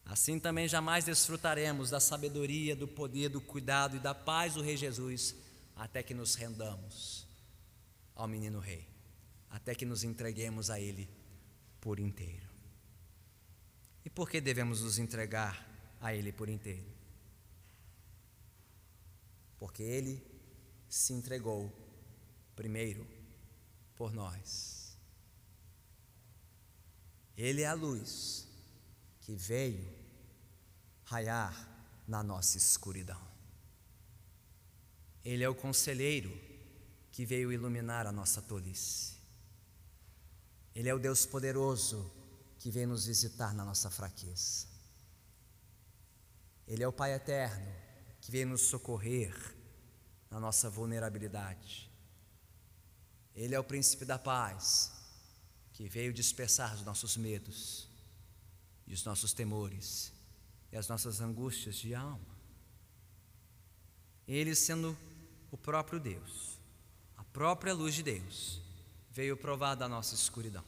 Assim 0.04 0.38
também 0.38 0.68
jamais 0.68 1.06
desfrutaremos 1.06 1.88
da 1.88 2.00
sabedoria, 2.00 2.76
do 2.76 2.86
poder, 2.86 3.30
do 3.30 3.40
cuidado 3.40 3.96
e 3.96 3.98
da 3.98 4.14
paz 4.14 4.52
do 4.52 4.60
Rei 4.60 4.76
Jesus, 4.76 5.34
até 5.74 6.02
que 6.02 6.12
nos 6.12 6.34
rendamos 6.34 7.26
ao 8.14 8.28
menino 8.28 8.58
Rei, 8.58 8.86
até 9.48 9.74
que 9.74 9.86
nos 9.86 10.04
entreguemos 10.04 10.68
a 10.68 10.78
Ele 10.78 11.16
por 11.80 11.98
inteiro. 12.00 12.48
E 14.04 14.10
por 14.10 14.28
que 14.30 14.40
devemos 14.40 14.82
nos 14.82 14.98
entregar 14.98 15.66
a 16.00 16.14
Ele 16.14 16.32
por 16.32 16.48
inteiro? 16.48 16.92
Porque 19.58 19.82
Ele 19.82 20.22
se 20.88 21.12
entregou 21.12 21.72
primeiro 22.56 23.06
por 23.94 24.12
nós. 24.12 24.96
Ele 27.36 27.62
é 27.62 27.66
a 27.66 27.74
luz 27.74 28.48
que 29.20 29.34
veio 29.34 29.86
raiar 31.04 31.54
na 32.06 32.22
nossa 32.22 32.56
escuridão. 32.56 33.20
Ele 35.24 35.44
é 35.44 35.48
o 35.48 35.54
conselheiro 35.54 36.32
que 37.12 37.26
veio 37.26 37.52
iluminar 37.52 38.06
a 38.06 38.12
nossa 38.12 38.40
tolice. 38.40 39.17
Ele 40.78 40.88
é 40.88 40.94
o 40.94 40.98
Deus 41.00 41.26
poderoso 41.26 42.08
que 42.56 42.70
veio 42.70 42.86
nos 42.86 43.04
visitar 43.04 43.52
na 43.52 43.64
nossa 43.64 43.90
fraqueza. 43.90 44.68
Ele 46.68 46.84
é 46.84 46.86
o 46.86 46.92
Pai 46.92 47.14
eterno 47.14 47.66
que 48.20 48.30
veio 48.30 48.46
nos 48.46 48.60
socorrer 48.60 49.34
na 50.30 50.38
nossa 50.38 50.70
vulnerabilidade. 50.70 51.90
Ele 53.34 53.56
é 53.56 53.58
o 53.58 53.64
príncipe 53.64 54.04
da 54.04 54.20
paz, 54.20 54.92
que 55.72 55.88
veio 55.88 56.12
dispersar 56.12 56.72
os 56.76 56.84
nossos 56.84 57.16
medos 57.16 57.88
e 58.86 58.94
os 58.94 59.04
nossos 59.04 59.32
temores 59.32 60.12
e 60.70 60.76
as 60.76 60.86
nossas 60.86 61.20
angústias 61.20 61.74
de 61.74 61.92
alma. 61.92 62.38
Ele, 64.28 64.54
sendo 64.54 64.96
o 65.50 65.56
próprio 65.56 65.98
Deus, 65.98 66.56
a 67.16 67.24
própria 67.24 67.74
luz 67.74 67.96
de 67.96 68.04
Deus, 68.04 68.67
veio 69.18 69.36
provar 69.36 69.74
da 69.74 69.88
nossa 69.88 70.14
escuridão, 70.14 70.64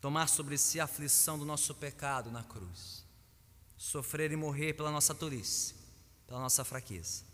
tomar 0.00 0.28
sobre 0.28 0.56
si 0.56 0.78
a 0.78 0.84
aflição 0.84 1.36
do 1.36 1.44
nosso 1.44 1.74
pecado 1.74 2.30
na 2.30 2.44
cruz, 2.44 3.04
sofrer 3.76 4.30
e 4.30 4.36
morrer 4.36 4.74
pela 4.74 4.90
nossa 4.90 5.14
tolice, 5.14 5.74
pela 6.26 6.40
nossa 6.40 6.64
fraqueza 6.64 7.24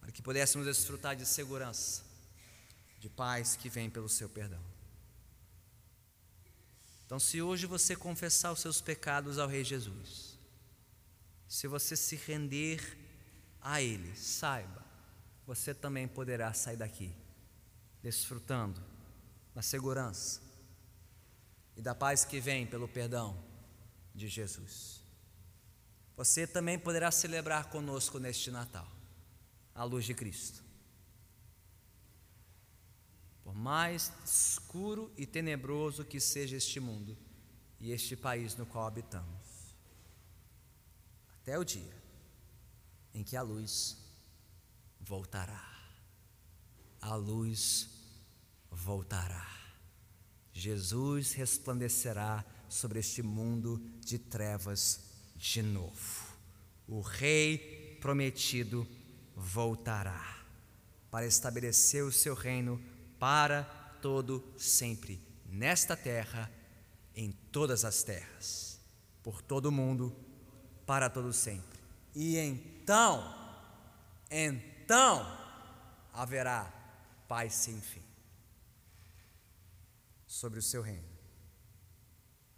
para 0.00 0.10
que 0.10 0.22
pudéssemos 0.22 0.66
desfrutar 0.66 1.14
de 1.14 1.26
segurança, 1.26 2.02
de 2.98 3.08
paz 3.08 3.54
que 3.54 3.68
vem 3.68 3.90
pelo 3.90 4.08
seu 4.08 4.28
perdão. 4.28 4.60
Então, 7.06 7.20
se 7.20 7.42
hoje 7.42 7.66
você 7.66 7.94
confessar 7.94 8.52
os 8.52 8.60
seus 8.60 8.80
pecados 8.80 9.38
ao 9.38 9.48
Rei 9.48 9.62
Jesus, 9.62 10.38
se 11.48 11.66
você 11.66 11.96
se 11.96 12.16
render 12.16 12.98
a 13.60 13.82
Ele, 13.82 14.14
saiba, 14.16 14.84
você 15.46 15.74
também 15.74 16.08
poderá 16.08 16.52
sair 16.54 16.76
daqui, 16.76 17.12
desfrutando 18.02 18.82
da 19.54 19.62
segurança 19.62 20.40
e 21.76 21.82
da 21.82 21.94
paz 21.94 22.24
que 22.24 22.40
vem 22.40 22.66
pelo 22.66 22.88
perdão 22.88 23.42
de 24.14 24.28
Jesus. 24.28 25.00
Você 26.16 26.46
também 26.46 26.78
poderá 26.78 27.10
celebrar 27.10 27.70
conosco 27.70 28.18
neste 28.18 28.50
Natal 28.50 28.90
a 29.74 29.84
luz 29.84 30.04
de 30.04 30.14
Cristo. 30.14 30.62
Por 33.42 33.54
mais 33.54 34.12
escuro 34.24 35.12
e 35.16 35.26
tenebroso 35.26 36.04
que 36.04 36.20
seja 36.20 36.56
este 36.56 36.78
mundo, 36.78 37.16
e 37.80 37.92
este 37.92 38.14
país 38.14 38.54
no 38.54 38.66
qual 38.66 38.86
habitamos, 38.86 39.74
até 41.40 41.58
o 41.58 41.64
dia 41.64 41.96
em 43.14 43.24
que 43.24 43.36
a 43.36 43.42
luz 43.42 43.96
voltará. 45.00 45.66
A 47.00 47.14
luz 47.14 47.84
voltará. 47.84 47.89
Jesus 50.52 51.32
resplandecerá 51.32 52.44
sobre 52.68 53.00
este 53.00 53.22
mundo 53.22 53.80
de 54.00 54.18
trevas 54.18 55.00
de 55.36 55.62
novo. 55.62 56.36
O 56.86 57.00
Rei 57.00 57.98
prometido 58.00 58.86
voltará 59.34 60.44
para 61.10 61.26
estabelecer 61.26 62.04
o 62.04 62.12
seu 62.12 62.34
reino 62.34 62.80
para 63.18 63.64
todo 64.02 64.44
sempre, 64.56 65.20
nesta 65.46 65.96
terra, 65.96 66.50
em 67.14 67.32
todas 67.50 67.84
as 67.84 68.02
terras, 68.02 68.78
por 69.22 69.40
todo 69.40 69.66
o 69.66 69.72
mundo, 69.72 70.14
para 70.84 71.08
todo 71.08 71.32
sempre. 71.32 71.80
E 72.14 72.36
então, 72.36 73.34
então 74.30 75.26
haverá 76.12 76.64
paz 77.26 77.54
sem 77.54 77.80
fim 77.80 78.09
sobre 80.30 80.60
o 80.60 80.62
seu 80.62 80.80
reino, 80.80 81.08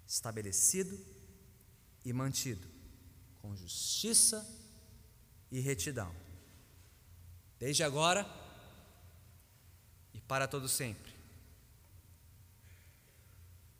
estabelecido 0.07 0.95
e 2.05 2.13
mantido 2.13 2.69
com 3.41 3.57
justiça 3.57 4.47
e 5.51 5.59
retidão, 5.59 6.15
desde 7.59 7.83
agora 7.83 8.27
e 10.13 10.21
para 10.21 10.47
todo 10.47 10.69
sempre. 10.69 11.15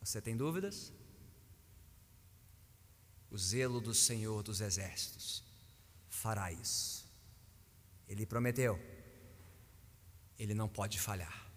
Você 0.01 0.19
tem 0.19 0.35
dúvidas? 0.35 0.91
O 3.29 3.37
zelo 3.37 3.79
do 3.79 3.93
Senhor 3.93 4.41
dos 4.41 4.59
Exércitos 4.59 5.43
fará 6.09 6.51
isso. 6.51 7.07
Ele 8.07 8.25
prometeu, 8.25 8.75
ele 10.39 10.55
não 10.55 10.67
pode 10.67 10.99
falhar. 10.99 11.47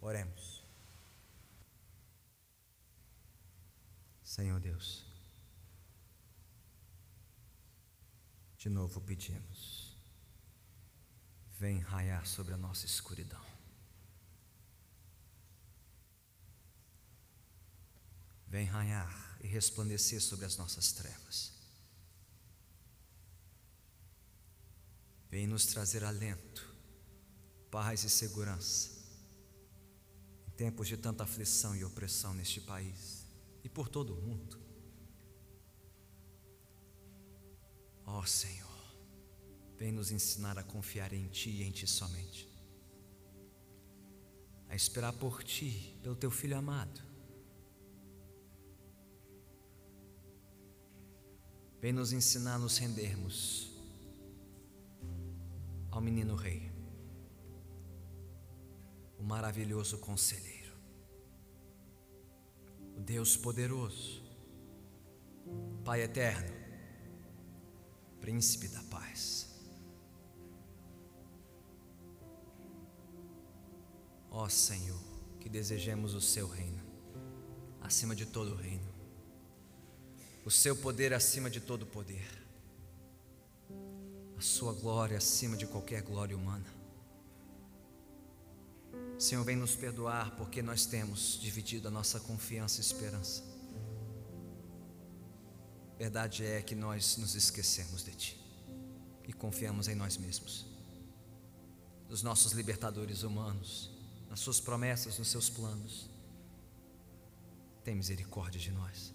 Oremos. 0.00 0.53
Senhor 4.34 4.58
Deus, 4.58 5.04
de 8.58 8.68
novo 8.68 9.00
pedimos, 9.00 9.96
vem 11.56 11.78
raiar 11.78 12.26
sobre 12.26 12.52
a 12.52 12.56
nossa 12.56 12.84
escuridão. 12.84 13.46
Vem 18.48 18.66
raiar 18.66 19.38
e 19.40 19.46
resplandecer 19.46 20.20
sobre 20.20 20.46
as 20.46 20.56
nossas 20.56 20.90
trevas. 20.90 21.52
Vem 25.30 25.46
nos 25.46 25.64
trazer 25.66 26.02
alento, 26.02 26.74
paz 27.70 28.02
e 28.02 28.10
segurança 28.10 28.90
em 30.48 30.50
tempos 30.56 30.88
de 30.88 30.96
tanta 30.96 31.22
aflição 31.22 31.76
e 31.76 31.84
opressão 31.84 32.34
neste 32.34 32.60
país 32.60 33.23
e 33.64 33.68
por 33.68 33.88
todo 33.88 34.14
o 34.14 34.20
mundo. 34.20 34.60
Ó 38.06 38.20
oh, 38.20 38.26
Senhor, 38.26 38.68
vem 39.76 39.90
nos 39.90 40.10
ensinar 40.10 40.58
a 40.58 40.62
confiar 40.62 41.12
em 41.14 41.26
Ti 41.28 41.48
e 41.48 41.62
em 41.62 41.70
Ti 41.70 41.86
somente, 41.86 42.48
a 44.68 44.76
esperar 44.76 45.14
por 45.14 45.42
Ti, 45.42 45.98
pelo 46.02 46.14
Teu 46.14 46.30
Filho 46.30 46.58
amado. 46.58 47.00
Vem 51.80 51.92
nos 51.92 52.12
ensinar 52.12 52.54
a 52.54 52.58
nos 52.58 52.78
rendermos 52.78 53.70
ao 55.90 56.00
menino 56.00 56.34
rei, 56.34 56.70
o 59.18 59.22
maravilhoso 59.22 59.98
conselheiro, 59.98 60.53
Deus 63.04 63.36
poderoso, 63.36 64.22
Pai 65.84 66.00
eterno, 66.02 66.50
príncipe 68.20 68.68
da 68.68 68.82
paz. 68.84 69.50
Ó 74.30 74.48
Senhor, 74.48 74.98
que 75.38 75.48
desejemos 75.48 76.14
o 76.14 76.20
seu 76.20 76.48
reino, 76.48 76.82
acima 77.80 78.16
de 78.16 78.24
todo 78.24 78.56
reino, 78.56 78.88
o 80.44 80.50
seu 80.50 80.74
poder 80.74 81.12
acima 81.12 81.50
de 81.50 81.60
todo 81.60 81.86
poder 81.86 82.44
a 84.36 84.40
Sua 84.40 84.72
glória 84.72 85.16
acima 85.16 85.56
de 85.56 85.66
qualquer 85.66 86.02
glória 86.02 86.36
humana. 86.36 86.73
Senhor, 89.18 89.44
vem 89.44 89.56
nos 89.56 89.74
perdoar 89.76 90.36
porque 90.36 90.60
nós 90.62 90.86
temos 90.86 91.38
dividido 91.40 91.88
a 91.88 91.90
nossa 91.90 92.20
confiança 92.20 92.80
e 92.80 92.80
esperança. 92.80 93.42
Verdade 95.98 96.44
é 96.44 96.60
que 96.60 96.74
nós 96.74 97.16
nos 97.16 97.34
esquecemos 97.34 98.04
de 98.04 98.14
Ti 98.14 98.40
e 99.26 99.32
confiamos 99.32 99.88
em 99.88 99.94
nós 99.94 100.16
mesmos, 100.16 100.66
nos 102.08 102.22
nossos 102.22 102.52
libertadores 102.52 103.22
humanos, 103.22 103.90
nas 104.28 104.40
Suas 104.40 104.60
promessas, 104.60 105.18
nos 105.18 105.28
Seus 105.28 105.48
planos. 105.48 106.10
Tem 107.82 107.94
misericórdia 107.94 108.60
de 108.60 108.70
nós. 108.72 109.12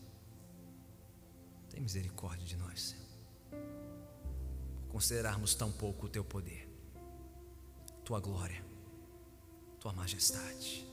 Tem 1.70 1.82
misericórdia 1.82 2.46
de 2.46 2.56
nós, 2.56 2.82
Senhor 2.82 3.10
considerarmos 4.90 5.54
tão 5.56 5.72
pouco 5.72 6.08
o 6.08 6.10
teu 6.10 6.24
poder, 6.24 6.68
tua 8.04 8.20
glória, 8.20 8.64
tua 9.80 9.94
majestade. 9.94 10.88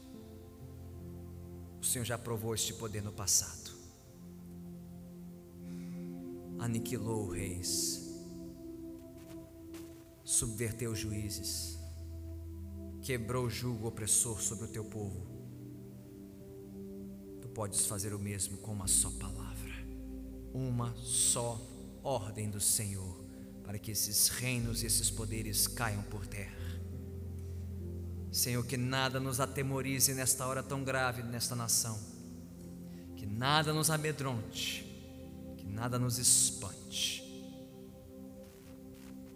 O 1.80 1.84
Senhor 1.84 2.04
já 2.04 2.16
provou 2.16 2.54
este 2.54 2.72
poder 2.74 3.02
no 3.02 3.12
passado, 3.12 3.70
aniquilou 6.58 7.30
reis, 7.30 8.02
subverteu 10.24 10.94
juízes, 10.94 11.78
quebrou 13.02 13.46
o 13.46 13.50
jugo 13.50 13.88
opressor 13.88 14.40
sobre 14.40 14.64
o 14.64 14.68
teu 14.68 14.84
povo. 14.84 15.26
Tu 17.40 17.48
podes 17.48 17.86
fazer 17.86 18.14
o 18.14 18.18
mesmo 18.18 18.58
com 18.58 18.72
uma 18.72 18.88
só 18.88 19.10
palavra, 19.10 19.72
uma 20.52 20.94
só 20.96 21.60
ordem 22.02 22.50
do 22.50 22.60
Senhor 22.60 23.24
para 23.66 23.80
que 23.80 23.90
esses 23.90 24.28
reinos 24.28 24.82
e 24.82 24.86
esses 24.86 25.10
poderes 25.10 25.66
caiam 25.66 26.02
por 26.04 26.24
terra. 26.24 26.75
Senhor, 28.36 28.66
que 28.66 28.76
nada 28.76 29.18
nos 29.18 29.40
atemorize 29.40 30.12
nesta 30.12 30.46
hora 30.46 30.62
tão 30.62 30.84
grave 30.84 31.22
nesta 31.22 31.56
nação, 31.56 31.98
que 33.16 33.24
nada 33.24 33.72
nos 33.72 33.88
amedronte, 33.88 34.84
que 35.56 35.64
nada 35.64 35.98
nos 35.98 36.18
espante, 36.18 37.24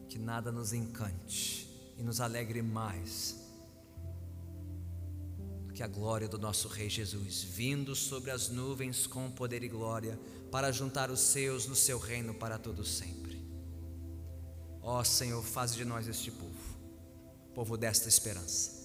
que 0.06 0.18
nada 0.18 0.52
nos 0.52 0.74
encante 0.74 1.66
e 1.96 2.02
nos 2.02 2.20
alegre 2.20 2.60
mais 2.60 3.36
do 5.66 5.72
que 5.72 5.82
a 5.82 5.88
glória 5.88 6.28
do 6.28 6.38
nosso 6.38 6.68
Rei 6.68 6.90
Jesus, 6.90 7.42
vindo 7.42 7.96
sobre 7.96 8.30
as 8.30 8.50
nuvens 8.50 9.06
com 9.06 9.30
poder 9.30 9.62
e 9.62 9.68
glória, 9.68 10.20
para 10.52 10.70
juntar 10.70 11.10
os 11.10 11.20
seus 11.20 11.66
no 11.66 11.74
seu 11.74 11.98
reino 11.98 12.34
para 12.34 12.58
todos 12.58 12.98
sempre. 12.98 13.42
Ó 14.82 15.02
Senhor, 15.02 15.42
faz 15.42 15.74
de 15.74 15.86
nós 15.86 16.06
este 16.06 16.30
povo, 16.30 16.78
povo 17.54 17.78
desta 17.78 18.06
esperança, 18.06 18.79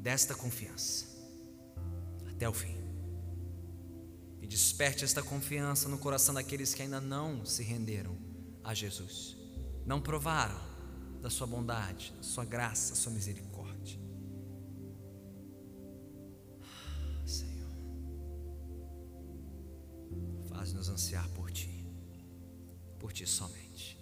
desta 0.00 0.34
confiança, 0.34 1.04
até 2.30 2.48
o 2.48 2.52
fim. 2.52 2.74
E 4.40 4.46
desperte 4.46 5.04
esta 5.04 5.22
confiança 5.22 5.88
no 5.88 5.98
coração 5.98 6.34
daqueles 6.34 6.74
que 6.74 6.82
ainda 6.82 7.00
não 7.00 7.44
se 7.44 7.62
renderam 7.62 8.16
a 8.64 8.72
Jesus, 8.72 9.36
não 9.84 10.00
provaram 10.00 10.58
da 11.20 11.28
Sua 11.28 11.46
bondade, 11.46 12.14
da 12.16 12.22
Sua 12.22 12.44
graça, 12.44 12.90
da 12.90 12.96
Sua 12.96 13.12
misericórdia. 13.12 14.00
Senhor, 17.26 17.70
faz-nos 20.48 20.88
ansiar 20.88 21.28
por 21.30 21.50
Ti, 21.50 21.86
por 22.98 23.12
Ti 23.12 23.26
somente. 23.26 24.00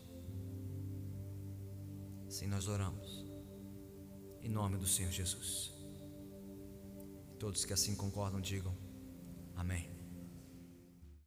Assim 2.28 2.46
nós 2.46 2.68
oramos. 2.68 3.26
Em 4.40 4.48
nome 4.48 4.78
do 4.78 4.86
Senhor 4.86 5.10
Jesus. 5.10 5.77
Todos 7.38 7.64
que 7.64 7.72
assim 7.72 7.94
concordam, 7.94 8.40
digam 8.40 8.74
amém. 9.56 9.97